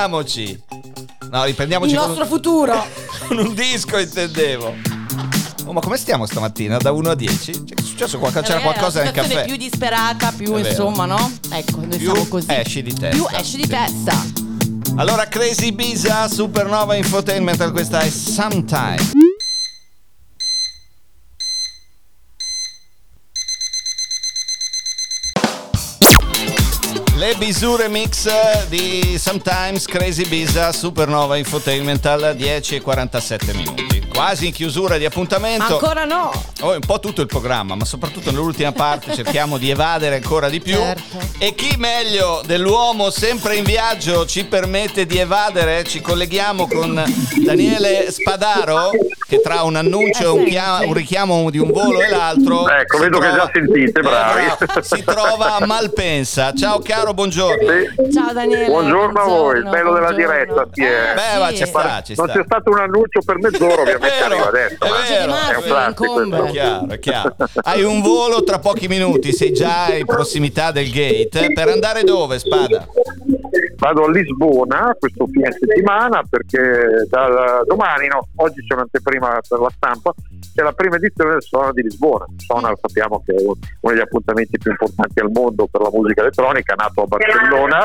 Riprendiamoci. 0.07 0.63
No, 1.29 1.43
riprendiamoci 1.43 1.91
Il 1.91 1.97
nostro 1.97 2.23
un, 2.23 2.29
futuro. 2.29 2.85
con 3.27 3.37
un 3.37 3.53
disco, 3.53 3.97
intendevo. 3.97 4.73
Oh, 5.65 5.73
ma 5.73 5.81
come 5.81 5.97
stiamo 5.97 6.25
stamattina? 6.25 6.77
Da 6.77 6.91
1 6.91 7.09
a 7.09 7.15
10? 7.15 7.51
Cioè, 7.65 7.77
è 7.77 7.81
successo 7.81 8.17
qualcosa, 8.19 8.45
c'era 8.45 8.61
qualcosa 8.61 9.03
nel 9.03 9.11
caffè? 9.11 9.43
più 9.43 9.57
disperata, 9.57 10.31
più 10.31 10.55
insomma, 10.55 11.05
no? 11.05 11.31
Ecco, 11.51 11.79
noi 11.81 11.97
Più 11.97 12.11
siamo 12.11 12.25
così. 12.27 12.47
esci 12.49 12.81
di 12.81 12.93
testa. 12.93 13.09
Più 13.09 13.25
esci 13.37 13.57
di 13.57 13.67
testa. 13.67 14.45
Allora, 14.95 15.27
Crazy 15.27 15.73
Bisa, 15.73 16.27
Supernova 16.29 16.95
Infotainment, 16.95 17.71
questa 17.71 17.99
è 17.99 18.09
Sometime. 18.09 18.95
Le 27.17 27.33
bisure 27.39 27.89
mix 27.89 28.29
di 28.67 29.17
Sometimes 29.17 29.87
Crazy 29.87 30.27
Bisa 30.27 30.71
Supernova 30.71 31.35
Infotainment 31.37 32.05
al 32.05 32.35
10 32.37 32.75
e 32.75 32.81
47 32.81 33.53
minuti. 33.53 34.06
Quasi 34.17 34.47
in 34.47 34.51
chiusura 34.51 34.97
di 34.97 35.05
appuntamento. 35.05 35.73
Ancora 35.73 36.03
no. 36.03 36.31
Oh, 36.61 36.73
un 36.73 36.79
po' 36.79 36.99
tutto 36.99 37.21
il 37.21 37.27
programma, 37.27 37.75
ma 37.75 37.85
soprattutto 37.85 38.31
nell'ultima 38.31 38.71
parte 38.71 39.13
cerchiamo 39.13 39.59
di 39.59 39.69
evadere 39.69 40.15
ancora 40.15 40.49
di 40.49 40.59
più. 40.59 40.73
Certo. 40.73 41.19
E 41.37 41.53
chi 41.53 41.75
meglio 41.77 42.41
dell'uomo 42.43 43.11
sempre 43.11 43.57
in 43.57 43.63
viaggio 43.63 44.25
ci 44.25 44.43
permette 44.45 45.05
di 45.05 45.19
evadere? 45.19 45.83
Ci 45.83 46.01
colleghiamo 46.01 46.67
con 46.67 46.99
Daniele 47.45 48.09
Spadaro, 48.09 48.89
che 49.27 49.39
tra 49.39 49.61
un 49.61 49.75
annuncio 49.75 50.23
e 50.23 50.27
un, 50.29 50.45
chia- 50.45 50.79
un 50.83 50.93
richiamo 50.93 51.51
di 51.51 51.59
un 51.59 51.69
volo 51.71 52.01
e 52.01 52.09
l'altro. 52.09 52.67
Ecco, 52.67 52.97
vedo 52.97 53.19
che 53.19 53.29
già 53.31 53.47
sentite, 53.53 54.01
bravi. 54.01 54.45
Eh, 54.45 54.55
bravo, 54.65 54.81
si 54.81 55.03
trova 55.03 55.55
a 55.57 55.65
Malpensa. 55.67 56.53
Ciao 56.53 56.79
caro, 56.79 57.13
buongiorno. 57.13 57.69
Sì. 57.69 58.11
Ciao 58.11 58.33
Daniele. 58.33 58.65
Buongiorno 58.65 59.19
a 59.19 59.25
voi, 59.25 59.57
il 59.57 59.69
bello 59.69 59.93
della 59.93 60.07
buongiorno. 60.11 60.15
diretta, 60.15 60.67
sì, 60.71 60.81
eh. 60.81 61.13
Beh, 61.13 61.39
ma 61.39 61.49
sì. 61.49 61.57
ci 61.57 61.65
sta, 61.67 62.01
ci 62.01 62.13
sta. 62.13 62.25
Non 62.25 62.35
c'è 62.35 62.41
stato 62.43 62.71
un 62.71 62.79
annuncio 62.79 63.21
per 63.23 63.37
mezz'ora, 63.37 63.81
ovviamente 63.81 64.05
vero, 64.07 64.47
adesso. 64.47 64.83
è 64.83 65.07
vero. 65.07 65.31
È 65.31 65.55
un 65.55 65.63
classico. 65.63 66.45
È 66.45 66.51
chiaro, 66.51 66.87
è 66.89 66.99
chiaro. 66.99 67.35
Hai 67.63 67.83
un 67.83 68.01
volo 68.01 68.43
tra 68.43 68.59
pochi 68.59 68.87
minuti, 68.87 69.33
sei 69.33 69.51
già 69.53 69.93
in 69.93 70.05
prossimità 70.05 70.71
del 70.71 70.89
gate. 70.91 71.51
Per 71.53 71.67
andare 71.67 72.03
dove, 72.03 72.39
Spada? 72.39 72.87
Vado 73.77 74.05
a 74.05 74.09
Lisbona 74.09 74.95
questo 74.99 75.27
fine 75.27 75.51
settimana 75.51 76.23
perché 76.27 77.05
da 77.07 77.61
domani, 77.65 78.07
no, 78.07 78.27
oggi 78.37 78.65
c'è 78.65 78.73
un'anteprima 78.73 79.39
per 79.47 79.59
la 79.59 79.71
stampa, 79.75 80.13
è 80.61 80.63
la 80.63 80.71
prima 80.73 80.95
edizione 80.95 81.31
del 81.31 81.43
Sonar 81.43 81.73
di 81.73 81.81
Lisbona. 81.83 82.25
Sonar 82.37 82.73
sappiamo 82.81 83.21
che 83.25 83.33
è 83.33 83.41
uno 83.41 83.55
degli 83.79 83.99
appuntamenti 83.99 84.57
più 84.57 84.71
importanti 84.71 85.19
al 85.19 85.29
mondo 85.31 85.67
per 85.67 85.81
la 85.81 85.89
musica 85.91 86.21
elettronica, 86.21 86.73
nato 86.75 87.01
a 87.03 87.05
Barcellona, 87.05 87.83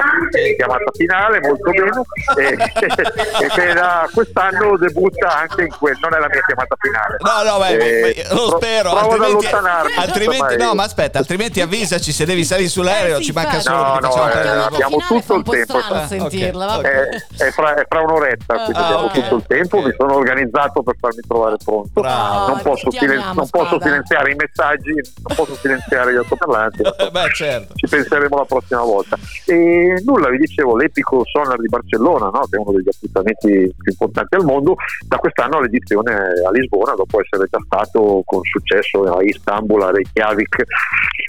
chiamata 0.57 0.91
finale, 0.93 1.41
molto 1.41 1.71
bene, 1.71 2.03
e, 2.37 2.53
e 3.45 3.49
che 3.49 3.73
da 3.73 4.09
quest'anno 4.13 4.77
debutta 4.77 5.39
anche 5.39 5.63
in 5.63 5.75
quel, 5.79 5.97
non 6.01 6.15
è 6.15 6.19
la 6.19 6.29
mia 6.31 6.43
chiamata 6.45 6.77
finale. 6.79 7.17
No, 7.21 7.51
no, 7.51 7.59
beh, 7.59 8.11
Eh, 8.11 8.27
lo 8.35 8.57
spero. 8.57 8.91
Provo 8.91 8.99
ad 9.15 9.21
altrimenti, 9.21 9.47
allontanarmi. 9.47 9.95
altrimenti- 9.97 10.37
insomma, 10.55 10.65
no, 10.65 10.71
eh, 10.71 10.75
ma 10.75 10.83
aspetta, 10.85 11.19
altrimenti 11.19 11.61
avvisaci 11.61 12.13
se 12.13 12.25
devi 12.25 12.45
salire 12.45 12.69
sull'aereo. 12.69 13.19
Eh, 13.19 13.23
ci 13.23 13.33
manca 13.33 13.61
solo 13.61 13.81
No, 13.83 13.99
no, 14.01 14.31
eh, 14.31 14.49
abbiamo 14.49 14.97
tutto 14.99 15.35
il 15.37 15.43
po' 15.43 15.51
tempo, 15.53 15.77
eh. 15.79 16.07
sentirla, 16.07 16.81
è, 16.81 17.09
è 17.39 17.51
fra, 17.51 17.75
è 17.75 17.85
fra 17.89 18.01
un'oretta, 18.01 18.55
quindi 18.55 18.73
Ah, 18.75 18.85
abbiamo 18.87 19.09
tutto 19.11 19.35
il 19.37 19.45
tempo. 19.47 19.81
Mi 19.81 19.93
sono 19.97 20.15
organizzato 20.17 20.83
per 20.83 20.95
farmi 20.99 21.21
trovare 21.27 21.57
pronto. 21.63 22.01
Bravo. 22.01 22.61
Non, 22.62 22.72
posso, 22.75 22.88
ti 22.90 22.98
silen- 22.98 23.16
amiamo, 23.18 23.35
non 23.35 23.48
posso 23.51 23.81
silenziare 23.81 24.31
i 24.33 24.35
messaggi, 24.35 24.92
non 24.92 25.37
posso 25.37 25.55
silenziare 25.57 26.12
gli 26.12 26.16
altoparlanti. 26.16 26.83
Eh, 27.03 27.11
Beh, 27.11 27.29
certo. 27.33 27.75
Ci 27.75 27.87
penseremo 27.88 28.37
la 28.37 28.44
prossima 28.44 28.83
volta. 28.83 29.16
E 29.46 30.01
nulla, 30.05 30.29
vi 30.29 30.38
dicevo, 30.38 30.77
l'epico 30.77 31.22
Sonar 31.25 31.59
di 31.59 31.66
Barcellona, 31.68 32.27
no? 32.27 32.46
che 32.48 32.57
è 32.57 32.61
uno 32.61 32.72
degli 32.72 32.88
appuntamenti 32.88 33.48
più 33.48 33.90
importanti 33.92 34.35
al 34.37 34.44
mondo, 34.44 34.77
da 35.07 35.16
quest'anno 35.16 35.61
l'edizione 35.61 36.14
a 36.14 36.51
Lisbona, 36.51 36.94
dopo 36.94 37.20
essere 37.20 37.48
già 37.51 37.59
stato 37.64 38.22
con 38.25 38.40
successo 38.44 39.03
a 39.16 39.22
Istanbul, 39.22 39.83
a 39.83 39.90
Reykjavik, 39.90 40.62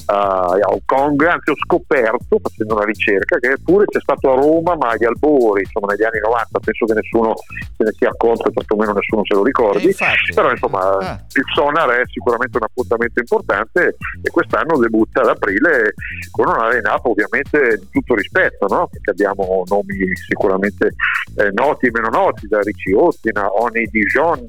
a 0.08 0.46
Hong 0.66 0.82
Kong, 0.86 1.22
anzi 1.26 1.50
ho 1.52 1.56
scoperto, 1.56 2.40
facendo 2.42 2.76
una 2.76 2.86
ricerca, 2.86 3.38
che 3.40 3.56
pure 3.64 3.86
c'è 3.86 4.00
stato 4.00 4.32
a 4.32 4.36
Roma, 4.36 4.76
ma 4.76 4.90
agli 4.90 5.06
albori, 5.06 5.62
insomma 5.64 5.94
negli 5.94 6.04
anni 6.04 6.20
90, 6.20 6.60
penso 6.60 6.86
che 6.86 6.94
nessuno 6.94 7.34
se 7.78 7.84
ne 7.84 7.92
sia 7.98 8.10
accorto 8.10 8.50
e 8.50 8.54
tantomeno 8.54 8.94
nessuno 8.94 9.22
se 9.26 9.34
lo 9.34 9.44
ricordi. 9.44 9.88
Eh. 9.88 9.96
Però 10.34 10.50
insomma 10.52 10.82
Ah. 10.84 11.23
Il 11.34 11.44
Sonar 11.54 11.90
è 11.90 12.04
sicuramente 12.06 12.58
un 12.58 12.64
appuntamento 12.64 13.20
importante 13.20 13.96
e 14.22 14.30
quest'anno 14.30 14.78
debutta 14.78 15.22
ad 15.22 15.30
aprile 15.30 15.94
con 16.32 16.48
una 16.48 16.70
line-up 16.70 17.06
ovviamente 17.06 17.80
di 17.80 17.88
tutto 17.90 18.16
rispetto, 18.16 18.68
no? 18.68 18.88
perché 18.88 19.12
abbiamo 19.12 19.64
nomi 19.68 20.16
sicuramente 20.16 20.96
eh, 21.36 21.52
noti 21.52 21.88
e 21.88 21.92
meno 21.92 22.10
noti, 22.10 22.48
da 22.48 22.60
Ricci 22.62 22.92
Austin 22.94 23.38
a 23.38 23.52
Oni 23.52 23.86
Dijon, 23.86 24.48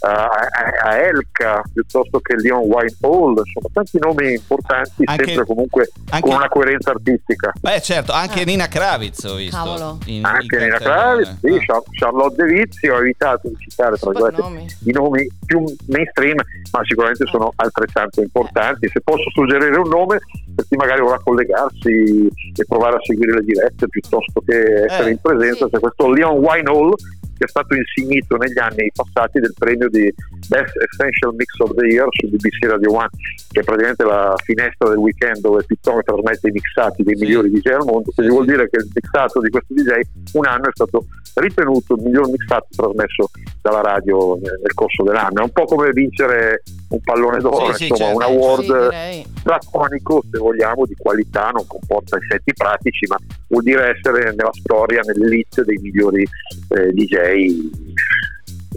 a, 0.00 0.24
a- 0.26 0.88
a 0.90 0.96
Elka, 0.96 1.62
piuttosto 1.72 2.20
che 2.20 2.36
Leon 2.36 2.62
Whitehall, 2.64 3.30
insomma 3.44 3.68
tanti 3.72 3.98
nomi 3.98 4.32
importanti, 4.34 5.02
Anche- 5.04 5.24
sempre 5.24 5.44
comunque 5.44 5.90
anche- 6.10 6.26
con 6.28 6.36
una 6.36 6.48
coerenza 6.48 6.90
artistica. 6.90 7.52
Beh, 7.60 7.80
certo, 7.80 8.12
anche 8.12 8.42
Ah. 8.42 8.44
Nina 8.44 8.68
Kravitz 8.68 9.24
ho 9.24 9.34
visto. 9.34 9.56
Cavolo. 9.56 9.98
in- 10.06 10.16
in 10.16 10.24
Anche 10.24 10.56
Nina 10.58 10.78
cartellone. 10.78 11.22
Kravitz, 11.22 11.38
sì, 11.40 11.54
Ah. 11.54 11.64
Char- 11.66 11.82
Charlotte 11.98 12.44
De 12.44 12.52
Vizzi, 12.52 12.88
ho 12.88 12.98
evitato 12.98 13.48
di 13.48 13.56
citare 13.58 13.96
tra 13.96 14.12
nomi. 14.36 14.66
i 14.84 14.92
nomi 14.92 15.26
più 15.44 15.62
mainstream, 15.86 16.36
ma 16.72 16.80
sicuramente 16.84 17.24
sono 17.26 17.52
altrettanto 17.56 18.20
importanti. 18.20 18.88
Se 18.88 19.00
posso 19.00 19.28
suggerire 19.30 19.76
un 19.76 19.88
nome, 19.88 20.18
per 20.54 20.66
chi 20.68 20.76
magari 20.76 21.00
vorrà 21.00 21.18
collegarsi 21.22 22.28
e 22.56 22.64
provare 22.66 22.96
a 22.96 23.00
seguire 23.02 23.34
le 23.34 23.42
dirette 23.44 23.88
piuttosto 23.88 24.40
che 24.44 24.84
essere 24.84 25.08
Eh, 25.08 25.12
in 25.12 25.18
presenza, 25.20 25.64
sì. 25.66 25.70
c'è 25.72 25.78
questo 25.80 26.08
Leon 26.12 26.38
Winehall 26.38 26.94
che 27.38 27.44
è 27.44 27.48
stato 27.48 27.74
insignito 27.74 28.36
negli 28.36 28.58
anni 28.58 28.90
passati 28.92 29.38
del 29.38 29.54
premio 29.56 29.88
di 29.88 30.12
Best 30.48 30.74
Essential 30.76 31.34
Mix 31.34 31.56
of 31.58 31.74
the 31.74 31.86
Year 31.86 32.06
su 32.10 32.28
BBC 32.28 32.66
Radio 32.66 32.92
1, 32.92 33.08
che 33.52 33.60
è 33.60 33.62
praticamente 33.62 34.04
la 34.04 34.34
finestra 34.42 34.88
del 34.88 34.98
weekend 34.98 35.38
dove 35.38 35.64
Pittone 35.64 36.02
trasmette 36.02 36.48
i 36.48 36.52
mixati 36.52 37.02
dei 37.04 37.14
migliori 37.14 37.50
DJ 37.50 37.68
al 37.70 37.84
mondo. 37.84 38.10
Quindi 38.14 38.32
vuol 38.32 38.46
dire 38.46 38.68
che 38.68 38.78
il 38.78 38.90
mixato 38.92 39.40
di 39.40 39.50
questo 39.50 39.72
DJ 39.72 40.00
un 40.34 40.46
anno 40.46 40.68
è 40.68 40.72
stato 40.72 41.06
ritenuto 41.34 41.94
il 41.94 42.02
miglior 42.02 42.28
mixato 42.28 42.66
trasmesso 42.74 43.30
dalla 43.62 43.80
radio 43.80 44.36
nel 44.36 44.74
corso 44.74 45.04
dell'anno. 45.04 45.40
È 45.40 45.44
un 45.44 45.52
po' 45.52 45.64
come 45.64 45.90
vincere 45.92 46.62
un 46.88 47.00
pallone 47.00 47.38
d'oro, 47.40 47.72
Sì, 47.72 47.84
sì, 47.84 47.88
insomma, 47.88 48.10
certo. 48.12 48.16
un 48.16 48.22
award 48.38 48.62
Sì, 48.62 48.88
direi. 48.88 49.26
platonico, 49.42 50.22
se 50.30 50.38
vogliamo, 50.38 50.86
di 50.86 50.94
qualità, 50.96 51.50
non 51.50 51.66
comporta 51.66 52.16
effetti 52.16 52.52
pratici, 52.54 53.06
ma 53.08 53.16
vuol 53.48 53.62
dire 53.62 53.94
essere 53.96 54.24
nella 54.34 54.50
storia, 54.52 55.00
nell'elite 55.04 55.64
dei 55.64 55.76
migliori 55.82 56.22
eh, 56.22 56.92
DJ 56.92 57.68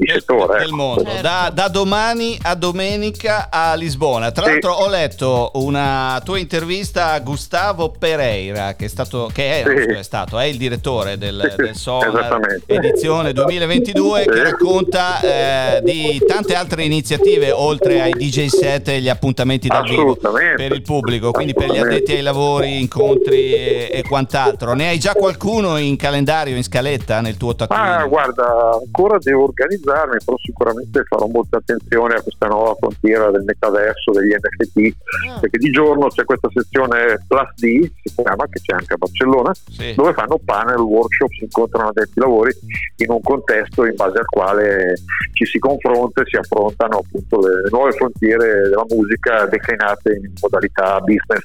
di 0.01 0.11
del, 0.11 0.19
settore. 0.19 0.57
del 0.59 0.67
ecco. 0.67 0.75
mondo. 0.75 1.03
Certo. 1.03 1.21
Da, 1.21 1.51
da 1.53 1.67
domani 1.67 2.37
a 2.41 2.55
domenica 2.55 3.49
a 3.51 3.75
Lisbona. 3.75 4.31
Tra 4.31 4.45
Sì. 4.45 4.51
l'altro 4.51 4.71
ho 4.73 4.89
letto 4.89 5.51
una 5.55 6.19
tua 6.23 6.39
intervista 6.39 7.11
a 7.11 7.19
Gustavo 7.19 7.91
Pereira, 7.91 8.73
che 8.73 8.85
è 8.85 8.87
stato, 8.87 9.29
che 9.31 9.61
è, 9.61 9.83
Sì. 9.87 9.93
è 9.99 10.03
stato, 10.03 10.39
è 10.39 10.45
il 10.45 10.57
direttore 10.57 11.17
del, 11.17 11.53
del 11.55 11.75
Sonar 11.75 12.39
edizione 12.65 13.33
2022, 13.33 14.25
che 14.25 14.43
racconta 14.43 15.19
eh, 15.21 15.81
di 15.83 16.21
tante 16.25 16.55
altre 16.55 16.83
iniziative 16.83 17.51
oltre 17.51 18.01
ai 18.01 18.11
DJ 18.13 18.47
set 18.47 18.87
e 18.87 19.01
gli 19.01 19.09
appuntamenti 19.09 19.67
dal 19.67 19.83
vivo 19.83 20.15
per 20.15 20.71
il 20.71 20.81
pubblico, 20.81 21.31
quindi 21.31 21.53
per 21.53 21.71
gli 21.71 21.77
addetti 21.77 22.13
ai 22.13 22.21
lavori, 22.21 22.79
incontri 22.79 23.53
e, 23.53 23.89
e 23.91 24.03
quant'altro. 24.03 24.73
Ne 24.73 24.89
hai 24.89 24.99
già 24.99 25.13
qualcuno 25.13 25.77
in 25.77 25.95
calendario, 25.95 26.55
in 26.55 26.63
scaletta 26.63 27.21
nel 27.21 27.37
tuo 27.37 27.55
taccuino? 27.55 27.83
Ma 27.83 28.05
guarda, 28.05 28.71
ancora 28.83 29.17
devo 29.19 29.51
organizzarmi, 29.91 30.17
però 30.23 30.37
sicuramente 30.37 31.03
farò 31.03 31.27
molta 31.27 31.57
attenzione 31.57 32.15
a 32.15 32.21
questa 32.21 32.47
nuova 32.47 32.75
frontiera 32.75 33.29
del 33.31 33.43
metaverso, 33.43 34.11
degli 34.11 34.33
NFT, 34.33 34.95
Ah. 35.29 35.39
perché 35.39 35.57
di 35.57 35.69
giorno 35.71 36.07
c'è 36.07 36.23
questa 36.23 36.49
sezione 36.53 37.23
Plus 37.27 37.49
D, 37.55 37.89
si 38.03 38.15
chiama, 38.15 38.45
che 38.49 38.59
c'è 38.61 38.75
anche 38.75 38.93
a 38.93 38.97
Barcellona, 38.97 39.51
Sì. 39.69 39.93
dove 39.95 40.13
fanno 40.13 40.39
panel, 40.43 40.77
workshop, 40.79 41.29
si 41.31 41.43
incontrano 41.43 41.89
addetti 41.89 42.19
lavori 42.19 42.51
in 42.97 43.09
un 43.11 43.21
contesto 43.21 43.85
in 43.85 43.95
base 43.95 44.19
al 44.19 44.25
quale 44.25 44.93
ci 45.33 45.45
si 45.45 45.59
confronta 45.59 46.21
e 46.21 46.25
si 46.27 46.37
affrontano 46.37 46.99
appunto 46.99 47.39
le 47.47 47.69
nuove 47.69 47.91
frontiere 47.93 48.61
della 48.69 48.85
musica 48.89 49.45
declinate 49.45 50.13
in 50.13 50.31
modalità 50.39 50.99
business, 51.01 51.43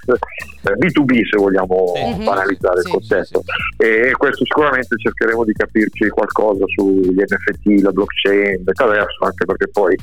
eh, 0.62 0.72
B2B 0.76 1.28
se 1.30 1.36
vogliamo 1.38 1.92
Sì. 1.94 2.24
banalizzare 2.24 2.80
Sì, 2.80 2.86
il 2.88 2.92
concetto. 2.92 3.42
E 3.78 4.12
questo 4.16 4.44
sicuramente 4.44 4.96
cercheremo 4.96 5.44
di 5.44 5.52
capirci 5.52 6.08
qualcosa 6.08 6.64
sugli 6.66 7.20
NFT, 7.22 7.82
la 7.82 7.90
blockchain, 7.92 8.35
il 8.36 8.62
metaverso, 8.64 9.24
anche 9.24 9.44
perché 9.44 9.68
poi 9.68 9.96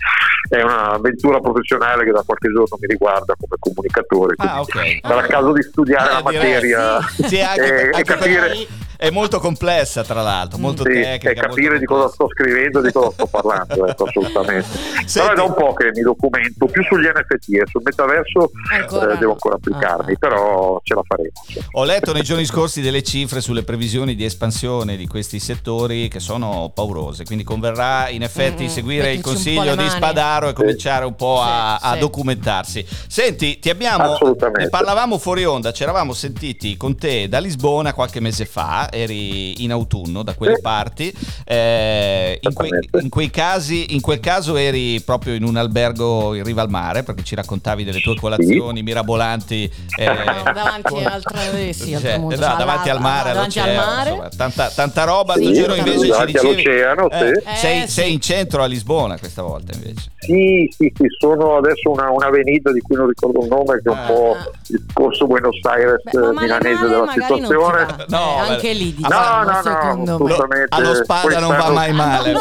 è 0.50 0.62
un'avventura 0.62 1.40
professionale 1.40 2.04
che 2.04 2.12
da 2.12 2.24
qualche 2.26 2.48
giorno 2.50 2.78
mi 2.80 2.88
riguarda 2.88 3.34
come 3.38 3.56
comunicatore. 3.60 4.36
Ah, 4.38 4.64
quindi 4.68 5.00
ok. 5.02 5.08
Sarà 5.08 5.22
il 5.22 5.28
caso 5.28 5.52
di 5.54 5.62
studiare 5.64 6.10
Eh, 6.10 6.14
la 6.14 6.30
direi, 6.30 6.44
materia 6.54 7.02
sì. 7.10 7.28
Sì, 7.28 7.42
anche- 7.42 7.64
e, 7.64 7.82
e 7.82 7.86
anche 7.86 8.04
capire, 8.04 8.40
perché 8.48 8.68
è 8.98 9.10
molto 9.10 9.40
complessa, 9.40 10.04
tra 10.04 10.22
l'altro, 10.22 10.58
molto 10.60 10.84
sì, 10.84 10.92
tecnica. 10.94 11.30
e 11.32 11.34
capire 11.34 11.78
di 11.78 11.84
cosa 11.86 12.08
sto 12.08 12.30
scrivendo 12.30 12.80
e 12.80 12.84
di 12.84 12.92
cosa 12.94 13.12
sto 13.12 13.26
parlando, 13.28 13.86
ecco, 13.88 14.06
assolutamente. 14.08 14.66
Senti- 15.06 15.20
Però 15.20 15.32
è 15.32 15.36
da 15.36 15.44
un 15.44 15.54
po' 15.56 15.74
che 15.74 15.92
mi 15.94 16.02
documento 16.02 16.66
più 16.68 16.82
sugli 16.84 17.06
NFT 17.08 17.50
e 17.54 17.64
sul 17.66 17.82
metaverso 17.84 18.52
Ancora 18.72 19.14
eh, 19.14 19.18
devo 19.18 19.32
ancora 19.34 19.56
applicarmi, 19.56 20.14
Ah. 20.14 20.18
però 20.18 20.80
ce 20.84 20.94
la 20.94 21.02
faremo. 21.06 21.32
Ho 21.74 21.84
letto 21.84 22.14
nei 22.14 22.22
giorni 22.24 22.46
scorsi 22.46 22.80
delle 22.82 23.04
cifre 23.04 23.42
sulle 23.42 23.64
previsioni 23.64 24.16
di 24.16 24.24
espansione 24.24 24.96
di 24.96 25.08
questi 25.08 25.40
settori 25.40 26.08
che 26.08 26.20
sono 26.22 26.72
paurose, 26.74 27.26
quindi 27.26 27.44
converrà 27.44 28.08
in 28.14 28.24
effetti 28.24 28.64
Mm, 28.66 28.68
seguire 28.68 29.12
il 29.14 29.22
consiglio 29.22 29.76
di. 29.76 29.90
Spadaro 29.90 30.50
e 30.50 30.54
cominciare 30.54 31.06
un 31.06 31.16
po' 31.16 31.40
a, 31.42 31.78
Sì, 31.80 31.88
a 31.88 31.94
sì. 31.94 32.00
documentarsi. 32.00 32.86
Senti, 33.08 33.60
ti 33.60 33.70
abbiamo, 33.70 34.14
Assolutamente. 34.14 34.64
ne 34.64 34.70
parlavamo 34.70 35.18
fuori 35.18 35.46
onda, 35.46 35.72
ci 35.72 35.84
eravamo 35.84 36.14
sentiti 36.14 36.76
con 36.78 36.98
te 36.98 37.28
da 37.30 37.40
Lisbona 37.40 37.94
qualche 37.94 38.20
mese 38.20 38.46
fa, 38.46 38.88
eri 38.92 39.64
in 39.64 39.72
autunno 39.72 40.24
da 40.24 40.34
quelle 40.34 40.56
Sì. 40.56 40.62
parti, 40.62 41.14
eh, 41.46 42.40
in, 42.42 42.54
quei, 42.54 42.70
Esattamente. 42.70 43.00
in 43.04 43.10
quei 43.10 43.30
casi, 43.30 43.94
in 43.94 44.02
quel 44.02 44.20
caso 44.20 44.56
eri 44.56 45.00
proprio 45.02 45.34
in 45.36 45.44
un 45.44 45.58
albergo 45.58 46.34
in 46.34 46.44
riva 46.44 46.62
al 46.62 46.70
mare 46.70 47.04
perché 47.04 47.24
ci 47.24 47.36
raccontavi 47.36 47.84
delle 47.84 48.00
tue 48.02 48.16
colazioni 48.16 48.82
mirabolanti. 48.84 49.72
eh, 49.98 50.06
No, 50.06 50.14
davanti 50.54 50.82
con- 50.94 51.06
al 51.06 51.22
tra- 51.22 51.52
eh, 51.52 51.74
sì, 51.74 51.92
cioè, 52.00 52.18
no, 52.18 52.30
cioè, 52.30 52.38
davanti 52.40 52.90
alla- 52.90 52.92
al 52.94 53.00
mare, 53.02 53.34
davanti 53.34 53.60
al 53.60 53.70
all'oceano, 53.70 53.96
mare. 53.96 54.10
insomma, 54.10 54.30
tanta, 54.36 54.70
tanta 54.70 55.04
roba. 55.04 55.34
Sì, 55.36 55.54
giro 55.54 55.76
invece 55.76 56.00
ci 56.00 56.08
davanti 56.10 56.32
dicevi 56.32 56.62
all'oceano, 56.82 57.10
eh, 57.10 57.34
sì. 57.54 57.58
sei, 57.58 57.84
Eh, 57.84 57.88
sei 58.04 58.14
in 58.14 58.20
centro 58.22 58.62
a 58.64 58.66
Lisbona 58.66 59.18
questa 59.18 59.42
volta 59.42 59.72
invece. 59.74 60.12
Sì, 60.20 60.68
sì, 60.78 60.92
sì, 60.96 61.06
sono 61.20 61.58
adesso 61.58 61.90
una, 61.92 62.10
un'avenida 62.10 62.72
di 62.72 62.80
cui 62.82 62.96
non 62.96 63.08
ricordo 63.08 63.42
il 63.42 63.48
nome, 63.48 63.82
che 63.82 63.90
è 63.90 63.92
un 63.92 63.98
Ah. 63.98 64.06
po' 64.06 64.38
il 64.68 64.86
corso 64.94 65.26
Buenos 65.28 65.60
Aires 65.64 66.02
Beh, 66.04 66.12
eh, 66.12 66.32
milanese 66.40 66.88
della 66.88 67.08
situazione. 67.12 67.86
va. 67.86 68.06
No, 68.08 68.36
Eh, 68.46 68.50
anche 68.54 68.74
lì 68.74 68.90
No, 69.00 69.08
diciamo, 69.08 69.44
no, 69.44 69.44
no, 69.44 70.04
me. 70.04 70.12
assolutamente. 70.12 70.66
Allo 70.76 70.94
spada 70.96 71.22
Poi 71.28 71.40
non 71.42 71.56
va 71.58 71.70
mai 71.72 71.92
male. 71.94 72.32
No, 72.34 72.40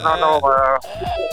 no, 0.00 0.14
no, 0.18 0.38
ma 0.40 0.78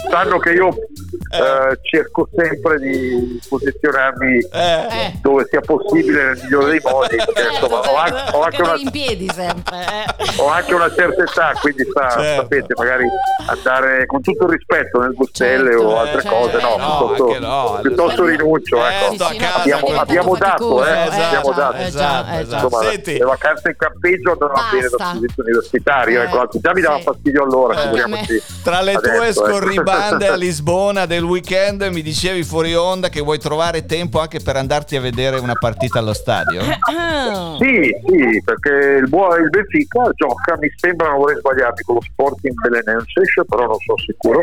sanno 0.09 0.37
che 0.39 0.49
io 0.51 0.67
eh, 0.67 1.77
cerco 1.81 2.27
sempre 2.35 2.79
di 2.79 3.39
posizionarmi 3.49 4.37
Eh, 4.51 4.87
Eh. 5.05 5.13
dove 5.21 5.47
sia 5.49 5.61
possibile 5.61 6.23
nel 6.25 6.39
migliore 6.43 6.71
dei 6.71 6.81
modi. 6.83 7.17
Certo, 7.17 7.65
insomma, 7.65 7.79
ho, 7.79 7.95
anche, 7.95 8.35
ho 8.37 8.41
anche 8.43 8.61
una, 8.61 8.71
vai 8.71 8.81
in 8.81 8.91
piedi 8.91 9.27
sempre. 9.33 9.77
eh. 9.77 10.41
ho 10.41 10.47
anche 10.49 10.73
una 10.73 10.93
certa 10.93 11.23
età, 11.23 11.51
quindi 11.59 11.83
sa- 11.91 12.09
Certo. 12.09 12.41
sapete, 12.41 12.73
magari 12.77 12.92
andare 13.47 14.05
con 14.05 14.21
tutto 14.21 14.45
il 14.45 14.51
rispetto 14.51 14.99
nel 14.99 15.13
Bustelle 15.13 15.71
Certo, 15.71 15.85
o 15.87 15.99
altre 15.99 16.21
eh, 16.21 16.27
cose, 16.27 16.61
no, 16.61 16.75
no, 16.77 17.07
piuttosto, 17.13 17.39
no, 17.39 17.79
piuttosto 17.81 18.21
adesso- 18.23 18.25
rinuncio. 18.37 18.77
Eh, 18.77 18.89
ecco. 18.93 19.11
Sì, 19.25 19.35
sì, 19.37 19.45
abbiamo, 19.55 19.87
abbiamo 19.99 20.35
dato, 20.37 20.85
eh, 20.85 20.89
eh, 20.91 21.21
abbiamo 21.23 21.51
dato. 21.53 21.77
eh, 21.77 21.83
esatto, 21.85 22.29
eh, 22.31 22.39
esatto. 22.41 22.65
Insomma, 22.65 22.89
Senti. 22.89 23.17
le 23.17 23.25
vacanze 23.25 23.69
in 23.69 23.75
campeggio 23.77 24.31
andavano 24.31 24.61
bene 24.71 24.87
da 24.97 25.05
servizio 25.11 25.43
universitario, 25.43 26.21
Eh, 26.21 26.23
ecco, 26.25 26.47
già 26.61 26.71
mi 26.73 26.81
dava 26.81 26.97
sì. 26.97 27.03
fastidio 27.03 27.43
allora, 27.43 27.73
Eh, 27.83 28.41
tra 28.63 28.81
le 28.81 28.93
tue 28.93 29.17
adesso, 29.17 29.45
ecco. 29.45 29.51
scorribande 29.57 30.27
a 30.27 30.35
Lisbona 30.43 31.05
del 31.05 31.23
weekend, 31.23 31.81
mi 31.83 32.01
dicevi 32.01 32.43
fuori 32.43 32.73
onda 32.75 33.09
che 33.09 33.21
vuoi 33.21 33.39
trovare 33.39 33.85
tempo 33.85 34.19
anche 34.19 34.39
per 34.39 34.55
andarti 34.55 34.95
a 34.95 35.01
vedere 35.01 35.37
una 35.39 35.55
partita 35.55 35.99
allo 35.99 36.13
stadio? 36.13 36.61
Sì, 37.57 37.89
sì, 38.07 38.41
perché 38.43 38.97
il, 39.01 39.07
buo- 39.07 39.35
il 39.35 39.49
Benfica 39.49 40.09
gioca, 40.15 40.57
mi 40.59 40.71
sembra, 40.75 41.09
non 41.09 41.19
vorrei 41.19 41.37
sbagliarmi, 41.37 41.81
con 41.83 41.95
lo 41.95 42.01
Sporting 42.01 42.53
Belenenses, 42.83 43.33
però 43.47 43.65
non 43.65 43.77
sono 43.79 43.97
sicuro. 43.97 44.41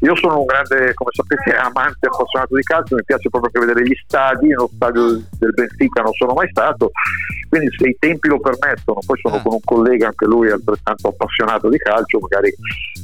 Io 0.00 0.14
sono 0.16 0.40
un 0.40 0.46
grande, 0.46 0.94
come 0.94 1.10
sapete, 1.12 1.56
amante 1.56 2.06
e 2.06 2.08
appassionato 2.12 2.54
di 2.54 2.62
calcio, 2.62 2.94
mi 2.94 3.04
piace 3.04 3.28
proprio 3.28 3.50
che 3.50 3.58
vedere 3.66 3.86
gli 3.86 3.96
stadi, 4.04 4.48
nello 4.48 4.70
stadio 4.74 5.22
del 5.38 5.52
Benfica 5.54 6.02
non 6.02 6.12
sono 6.12 6.34
mai 6.34 6.48
stato, 6.50 6.90
quindi 7.48 7.68
se 7.76 7.88
i 7.88 7.96
tempi 7.98 8.28
lo 8.28 8.40
permettono, 8.40 9.00
poi 9.06 9.18
sono 9.20 9.36
Ah. 9.36 9.42
con 9.42 9.52
un 9.54 9.60
collega, 9.64 10.06
anche 10.08 10.26
lui 10.26 10.50
altrettanto 10.50 11.08
appassionato 11.08 11.68
di 11.68 11.78
calcio, 11.78 12.18
magari 12.20 12.52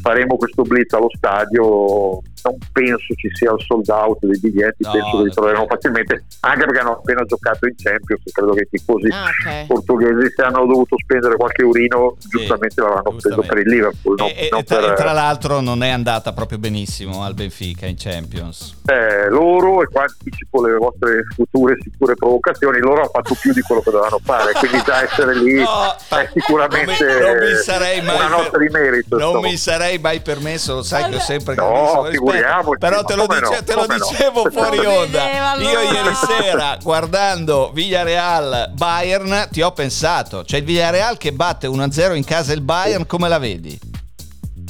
faremo 0.02 0.36
questo 0.36 0.62
blitz 0.62 0.92
allo 0.92 1.10
stadio, 1.16 2.20
non 2.44 2.58
penso 2.72 3.14
ci 3.14 3.28
sia 3.32 3.52
il 3.52 3.62
sold 3.66 3.88
out 3.88 4.18
dei 4.20 4.38
biglietti, 4.38 4.82
No, 4.84 4.90
penso 4.92 5.16
che 5.18 5.22
li 5.24 5.30
troveremo 5.30 5.66
facilmente, 5.66 6.24
anche 6.40 6.64
perché 6.64 6.78
hanno 6.80 6.92
appena 6.92 7.24
giocato 7.24 7.66
in 7.66 7.74
Champions, 7.76 8.22
credo 8.32 8.52
che 8.52 8.60
i 8.62 8.68
tifosi 8.70 9.08
Ah, 9.10 9.24
ok. 9.28 9.66
portoghesi 9.66 10.32
se 10.34 10.42
hanno 10.42 10.66
dovuto 10.66 10.96
spendere 10.98 11.36
qualche 11.36 11.62
urino 11.64 12.16
giustamente 12.28 12.80
l'avranno 12.80 13.02
preso 13.10 13.28
giustamente. 13.28 13.54
per 13.54 13.58
il 13.66 13.68
Liverpool 13.72 14.14
non, 14.18 14.28
E, 14.28 14.34
e- 14.36 14.48
non 14.50 14.60
e 14.60 14.64
tra, 14.64 14.78
per 14.80 14.90
e 14.90 14.94
tra 14.94 15.12
l'altro 15.12 15.60
non 15.60 15.82
è 15.82 15.88
andata 15.90 16.32
proprio 16.32 16.58
benissimo 16.58 17.22
al 17.22 17.34
Benfica 17.34 17.86
in 17.86 17.96
Champions. 17.98 18.76
eh, 18.86 19.28
loro 19.30 19.82
e 19.82 19.86
qua 19.86 20.02
anticipo 20.02 20.64
le 20.66 20.74
vostre 20.76 21.24
future 21.34 21.76
sicure 21.80 22.14
provocazioni 22.14 22.78
loro 22.78 23.00
hanno 23.00 23.10
fatto 23.12 23.34
più 23.40 23.52
di 23.52 23.60
quello 23.62 23.80
che 23.80 23.90
dovevano 23.90 24.20
fare 24.22 24.52
quindi 24.52 24.82
già 24.84 25.02
essere 25.02 25.34
lì 25.34 25.54
No, 25.64 25.94
è 26.16 26.28
sicuramente 26.32 27.04
non 27.04 27.18
mi, 27.18 27.24
non 27.40 27.48
mi 27.50 27.54
sarei 27.56 28.02
mai 28.02 28.16
una 28.16 28.28
nota 28.28 28.50
per- 28.50 28.60
di 28.60 28.68
merito 28.70 29.16
Non 29.16 29.28
insomma. 29.28 29.48
mi 29.48 29.56
sarei 29.56 29.98
mai 29.98 30.20
permesso, 30.20 30.74
lo 30.74 30.82
sai 30.82 31.08
che 31.10 31.16
ho 31.16 31.20
sempre 31.20 31.54
No, 31.54 31.64
grandissimo 31.70 32.02
figuriamoci, 32.36 32.78
Però 32.78 33.02
te 33.04 33.14
lo, 33.14 33.26
come 33.26 33.40
no, 33.40 33.48
dice- 33.48 33.64
te 33.64 33.74
lo 33.74 33.80
come 33.82 33.96
no. 33.96 34.06
dicevo 34.08 34.50
fuori 34.50 34.78
onda. 34.78 35.50
allora. 35.50 35.70
Io 35.70 35.80
ieri 35.92 36.14
sera 36.14 36.76
guardando 36.82 37.70
Villarreal 37.72 38.70
Bayern 38.74 39.48
ti 39.50 39.62
ho 39.62 39.72
pensato, 39.72 40.42
c'è 40.44 40.58
il 40.58 40.64
Villarreal 40.64 41.16
che 41.16 41.32
batte 41.32 41.66
1-0 41.66 42.14
in 42.14 42.24
casa 42.24 42.52
il 42.52 42.60
Bayern, 42.60 43.06
come 43.06 43.28
la 43.28 43.38
vedi? 43.38 43.78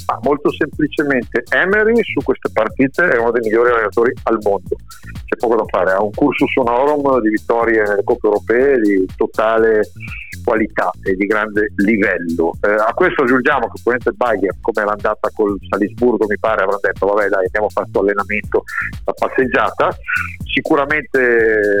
Ma 0.07 0.19
molto 0.21 0.51
semplicemente 0.51 1.43
Emery 1.49 1.95
su 2.03 2.21
queste 2.23 2.49
partite 2.53 3.07
è 3.09 3.17
uno 3.17 3.31
dei 3.31 3.41
migliori 3.41 3.71
allenatori 3.71 4.13
al 4.23 4.37
mondo 4.43 4.75
c'è 5.25 5.35
poco 5.37 5.55
da 5.55 5.63
fare 5.67 5.93
ha 5.93 6.03
un 6.03 6.11
cursus 6.11 6.55
honorum 6.57 7.19
di 7.21 7.29
vittorie 7.29 7.81
nelle 7.81 8.03
coppe 8.03 8.27
europee 8.27 8.79
di 8.81 9.03
totale 9.17 9.89
qualità 10.45 10.91
e 11.01 11.15
di 11.15 11.25
grande 11.25 11.73
livello. 11.77 12.53
Eh, 12.61 12.71
a 12.71 12.93
questo 12.93 13.23
aggiungiamo 13.23 13.67
che 13.67 13.81
probabilmente 13.81 14.09
il 14.09 14.15
Bayern 14.15 14.57
come 14.61 14.81
era 14.85 14.91
andata 14.91 15.29
col 15.33 15.57
Salisburgo 15.67 16.27
mi 16.27 16.37
pare 16.37 16.63
avrà 16.63 16.77
detto 16.79 17.07
vabbè 17.07 17.27
dai 17.27 17.45
abbiamo 17.47 17.69
fatto 17.69 17.99
allenamento 17.99 18.63
la 19.03 19.13
passeggiata 19.13 19.89
sicuramente 20.55 21.19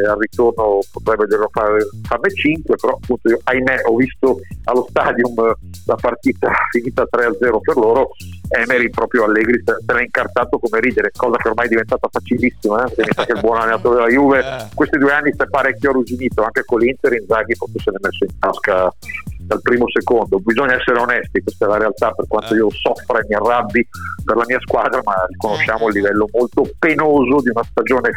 al 0.07 0.17
ritorno 0.19 0.79
potrebbero 0.91 1.47
fare, 1.51 1.87
farne 2.03 2.29
5 2.33 2.75
però 2.75 2.93
appunto 3.01 3.29
io 3.29 3.39
ahimè 3.43 3.81
ho 3.85 3.95
visto 3.95 4.39
allo 4.65 4.85
stadium 4.89 5.33
eh, 5.39 5.55
la 5.85 5.95
partita 5.95 6.51
finita 6.71 7.03
3-0 7.09 7.37
per 7.61 7.75
loro 7.77 8.09
Emery 8.49 8.89
proprio 8.89 9.23
Allegri 9.23 9.63
se 9.65 9.75
l'ha 9.85 10.01
incartato 10.01 10.59
come 10.59 10.79
ridere 10.81 11.11
cosa 11.15 11.37
che 11.37 11.47
ormai 11.47 11.65
è 11.65 11.69
diventata 11.69 12.07
facilissima 12.11 12.83
eh, 12.85 12.93
mi 12.97 13.07
sa 13.13 13.25
che 13.25 13.31
il 13.33 13.39
buon 13.39 13.57
allenatore 13.57 13.95
della 13.95 14.09
Juve 14.09 14.39
Eh. 14.39 14.65
questi 14.75 14.97
due 14.97 15.13
anni 15.13 15.31
si 15.31 15.41
è 15.41 15.47
parecchio 15.47 15.89
arrugginito 15.91 16.43
anche 16.43 16.63
con 16.65 16.79
l'Inter 16.79 17.13
Inzaghi 17.13 17.55
proprio 17.55 17.81
se 17.81 17.91
l'è 17.91 17.97
messo 18.01 18.25
in 18.25 18.39
tasca 18.39 18.93
dal 19.45 19.61
primo 19.61 19.85
secondo 19.89 20.39
bisogna 20.39 20.73
essere 20.75 20.99
onesti 20.99 21.41
questa 21.41 21.65
è 21.65 21.69
la 21.69 21.77
realtà 21.77 22.11
per 22.11 22.25
quanto 22.27 22.53
Eh. 22.53 22.57
io 22.57 22.69
soffra 22.71 23.19
e 23.19 23.25
mi 23.29 23.35
arrabbi 23.35 23.87
per 24.25 24.35
la 24.35 24.43
mia 24.47 24.59
squadra 24.59 25.01
ma 25.03 25.13
riconosciamo 25.27 25.87
il 25.87 25.93
livello 25.93 26.27
molto 26.31 26.67
penoso 26.79 27.41
di 27.41 27.49
una 27.49 27.63
stagione 27.63 28.09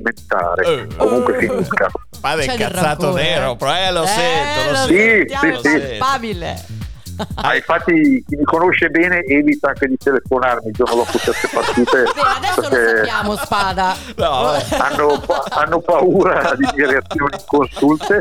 fallimentare 0.00 0.64
Eh. 0.64 0.86
comunque 0.96 1.38
finisca 1.38 1.90
Padre 2.20 2.46
C'è 2.46 2.56
del 2.56 2.66
incazzato 2.68 3.12
nero, 3.14 3.56
però 3.56 3.76
eh, 3.76 3.92
lo 3.92 4.02
Eh, 4.04 4.06
sento, 4.06 4.64
lo 4.64 4.70
lo 4.70 4.76
sento. 4.86 4.94
sentiamo, 4.96 5.60
Sì, 5.62 5.68
sì, 5.68 5.80
sì. 5.80 5.96
palpabile. 5.98 6.64
Ah, 7.36 7.54
infatti 7.56 8.24
chi 8.26 8.36
mi 8.36 8.44
conosce 8.44 8.88
bene 8.90 9.20
evita 9.24 9.68
anche 9.68 9.86
di 9.88 9.96
telefonarmi 9.96 10.68
il 10.68 10.72
giorno 10.74 10.96
dopo 10.96 11.18
certe 11.18 11.48
partite 11.52 12.02
Bene, 12.02 12.36
adesso 12.36 12.60
lo 12.60 12.96
sappiamo, 12.96 13.36
Spada. 13.36 13.94
No, 14.16 14.50
hanno, 14.78 15.22
hanno 15.50 15.80
paura 15.80 16.54
di 16.56 16.66
mie 16.74 16.86
reazioni 16.86 17.36
inconsulte 17.38 18.18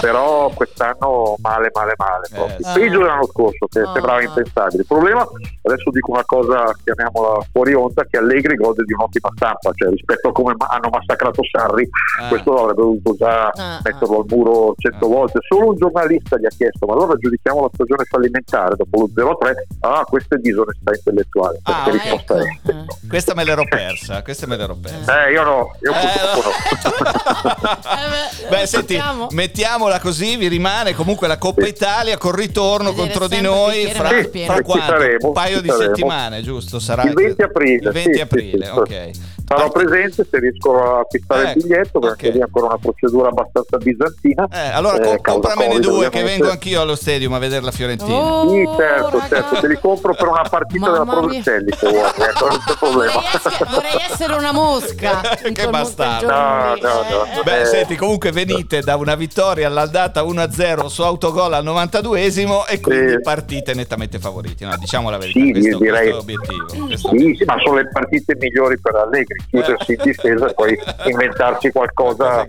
però 0.00 0.48
quest'anno 0.54 1.34
male 1.40 1.70
male 1.74 1.94
male. 1.96 2.28
Eh, 2.32 2.56
peggio 2.72 2.98
dell'anno 2.98 3.26
scorso 3.26 3.66
che 3.68 3.80
Ah. 3.80 3.92
sembrava 3.92 4.22
impensabile 4.22 4.80
il 4.82 4.86
problema 4.86 5.26
adesso 5.62 5.90
dico 5.90 6.12
una 6.12 6.24
cosa 6.24 6.72
chiamiamola 6.84 7.44
fuori 7.52 7.74
onda 7.74 8.04
che 8.08 8.18
Allegri 8.18 8.54
gode 8.56 8.84
di 8.84 8.92
un'ottima 8.92 9.28
stampa 9.34 9.70
cioè 9.74 9.90
rispetto 9.90 10.28
a 10.28 10.32
come 10.32 10.54
hanno 10.56 10.88
massacrato 10.90 11.42
Sarri 11.50 11.88
Ah. 12.20 12.28
questo 12.28 12.54
avrebbe 12.62 12.80
dovuto 12.82 13.14
già 13.16 13.46
Ah, 13.48 13.80
metterlo 13.82 14.18
al 14.18 14.24
muro 14.28 14.74
cento 14.78 15.06
Ah. 15.06 15.08
volte 15.08 15.38
solo 15.48 15.68
un 15.68 15.76
giornalista 15.76 16.36
gli 16.38 16.46
ha 16.46 16.50
chiesto 16.56 16.86
ma 16.86 16.92
allora 16.94 17.16
giudichiamo 17.16 17.62
la 17.62 17.70
stagione 17.72 17.97
fallimentare 18.04 18.74
dopo 18.76 19.00
lo 19.00 19.38
0-3 19.38 19.52
ah 19.80 20.04
questa 20.04 20.36
è 20.36 20.38
disonestà 20.38 20.92
intellettuale 20.94 21.58
Ah, 21.62 21.82
perché 21.84 22.08
ecco. 22.08 22.16
risposta 22.16 22.34
è 22.36 22.70
Eh. 22.70 22.84
Questa 23.08 23.34
me 23.34 23.44
l'ero 23.44 23.64
persa, 23.64 24.22
questa 24.22 24.46
me 24.46 24.56
l'ero 24.56 24.76
persa. 24.76 25.26
eh 25.26 25.32
io 25.32 25.42
no 25.42 25.70
io 25.80 25.92
Eh, 25.92 25.94
purtroppo 26.00 26.48
no 26.48 27.76
Eh, 27.88 28.48
Beh, 28.48 28.60
lo 28.60 28.66
senti, 28.66 28.94
sappiamo. 28.96 29.26
mettiamola 29.32 29.98
così, 30.00 30.36
vi 30.36 30.48
rimane 30.48 30.94
comunque 30.94 31.26
la 31.28 31.38
Coppa 31.38 31.62
Sì. 31.64 31.68
Italia 31.70 32.16
col 32.18 32.34
ritorno 32.34 32.90
Vedere 32.90 33.08
contro 33.12 33.28
di 33.28 33.40
noi 33.40 33.86
fra, 33.92 34.08
fra 34.08 34.22
Sì, 34.22 34.30
ci 34.32 34.62
quanto? 34.62 34.86
saremo, 34.86 35.26
un 35.28 35.32
paio 35.32 35.60
di 35.60 35.68
saremo. 35.68 35.86
settimane, 35.94 36.42
giusto? 36.42 36.78
Sarà 36.78 37.02
il 37.04 37.12
20 37.14 37.42
aprile 37.42 37.86
Il 37.88 37.92
20 37.92 38.14
sì, 38.14 38.20
aprile, 38.20 38.64
sì, 38.66 38.72
sì. 38.72 38.78
ok. 38.78 39.10
Sarò 39.48 39.70
Parti- 39.70 39.86
presente 39.88 40.26
se 40.30 40.38
riesco 40.38 40.82
a 40.82 40.98
acquistare 41.00 41.40
Ecco, 41.48 41.58
il 41.58 41.64
biglietto 41.64 41.98
perché 41.98 42.26
ok. 42.28 42.32
lì 42.34 42.38
è 42.40 42.42
ancora 42.42 42.66
una 42.66 42.78
procedura 42.78 43.28
abbastanza 43.28 43.76
bizantina 43.78 44.48
Eh, 44.52 44.68
allora 44.72 44.96
Eh, 45.12 45.20
compramene 45.20 45.68
Covid, 45.74 45.82
due 45.88 45.98
che 46.00 46.06
ovviamente. 46.06 46.30
vengo 46.38 46.50
anch'io 46.50 46.80
allo 46.82 46.94
stadium 46.94 47.32
a 47.32 47.38
vedere 47.38 47.64
la 47.64 47.70
Fiorentina. 47.70 48.14
Oh, 48.16 48.48
sì 48.50 48.68
certo 48.76 49.22
certo 49.28 49.60
te 49.60 49.68
li 49.68 49.78
compro 49.80 50.14
per 50.14 50.28
una 50.28 50.42
partita 50.48 50.90
della. 50.90 51.04
Provercelli 51.04 51.72
se 51.76 51.88
vuoi 51.88 52.00
ecco 52.08 52.46
non 52.48 52.58
c'è 52.58 52.74
problema 52.78 53.12
Vorrei 53.12 53.30
essere, 53.34 53.66
vorrei 53.70 53.96
essere 54.10 54.34
una 54.34 54.52
mosca. 54.52 55.20
Che 55.58 55.68
bastardo. 55.68 56.26
No, 56.28 56.74
no, 56.80 57.02
no. 57.08 57.24
Eh, 57.24 57.42
Beh, 57.42 57.60
Eh. 57.62 57.64
senti, 57.64 57.96
comunque 57.96 58.30
venite 58.32 58.80
da 58.80 58.96
una 58.96 59.14
vittoria 59.14 59.66
all'andata 59.66 60.22
1-0 60.22 60.86
su 60.86 61.02
autogol 61.02 61.54
al 61.54 61.64
92esimo 61.64 62.66
e 62.68 62.80
quindi 62.80 63.12
Sì. 63.12 63.20
partite 63.20 63.74
nettamente 63.74 64.18
favoriti. 64.18 64.64
No, 64.64 64.76
diciamo 64.78 65.10
la 65.10 65.16
verità, 65.18 65.38
Sì, 65.40 65.50
questo, 65.52 65.78
direi- 65.78 66.10
questo 66.10 66.10
è 66.10 66.12
l'obiettivo. 66.12 66.96
Sì, 67.18 67.34
sì, 67.38 67.44
ma 67.44 67.56
sono 67.64 67.76
le 67.76 67.88
partite 67.88 68.36
migliori 68.38 68.78
per 68.80 68.94
Allegri, 68.96 69.37
chiudersi 69.50 69.92
in 69.92 70.02
difesa 70.02 70.46
e 70.48 70.54
poi 70.54 70.78
inventarci 71.06 71.70
Qualcosa 71.70 72.42
eh, 72.42 72.48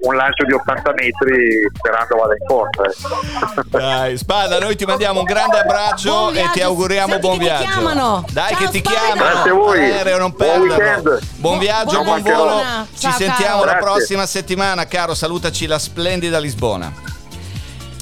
un 0.00 0.14
lancio 0.16 0.44
di 0.44 0.52
80 0.52 0.92
metri 0.92 1.68
sperando 1.74 2.16
vada 2.16 2.34
in 2.38 2.46
porta. 2.46 2.82
eh. 2.84 3.62
Dai, 3.78 4.16
Spada, 4.16 4.58
noi 4.58 4.76
ti 4.76 4.84
mandiamo 4.84 5.20
un 5.20 5.24
grande 5.26 5.58
abbraccio 5.58 6.10
Buon 6.10 6.36
e 6.36 6.50
ti 6.52 6.60
auguriamo 6.60 7.12
Senti 7.12 7.26
buon 7.26 7.38
viaggio. 7.38 7.64
chiamano. 7.70 8.24
Dai 8.30 8.54
Ciao, 8.54 8.58
che 8.58 8.68
ti 8.70 8.78
Spada. 8.78 8.96
chiamano. 9.00 9.30
Grazie 9.32 9.50
a 9.50 9.54
voi. 9.54 9.78
L'aereo 9.88 10.18
non 10.18 10.34
Buon. 10.36 11.20
Buon 11.36 11.58
viaggio, 11.58 12.02
Buona 12.02 12.20
buon 12.20 12.22
volo. 12.22 12.50
buona. 12.52 12.86
Ci 12.92 13.00
Ciao, 13.00 13.12
sentiamo 13.12 13.60
caro. 13.60 13.72
la 13.72 13.76
prossima 13.78 14.26
settimana, 14.26 14.86
caro. 14.86 15.14
Salutaci 15.14 15.66
la 15.66 15.78
splendida 15.78 16.38
Lisbona. 16.38 16.92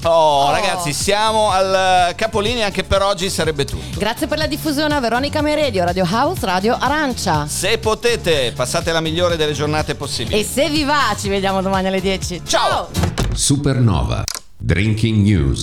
Oh, 0.05 0.11
Oh. 0.11 0.51
ragazzi, 0.51 0.93
siamo 0.93 1.51
al 1.51 2.13
capolinea 2.17 2.67
anche 2.67 2.83
per 2.83 3.03
oggi 3.03 3.31
sarebbe 3.31 3.65
tutto. 3.65 3.99
Grazie 3.99 4.27
per 4.27 4.39
la 4.39 4.47
diffusione 4.49 4.95
a 4.95 5.01
Veronica 5.01 5.41
Meredio, 5.43 5.85
Radio 5.85 6.07
House, 6.11 6.45
Radio 6.45 6.77
Arancia. 6.79 7.47
Se 7.47 7.79
potete, 7.79 8.53
passate 8.55 8.91
la 8.93 9.01
migliore 9.01 9.37
delle 9.37 9.53
giornate 9.53 9.95
possibili. 9.95 10.41
E 10.41 10.45
se 10.45 10.69
vi 10.69 10.83
va, 10.85 11.15
ci 11.19 11.29
vediamo 11.29 11.63
domani 11.63 11.87
alle 11.87 12.01
10. 12.01 12.43
Ciao. 12.45 12.89
Supernova. 13.33 14.25
Drinking 14.57 15.25
News. 15.25 15.61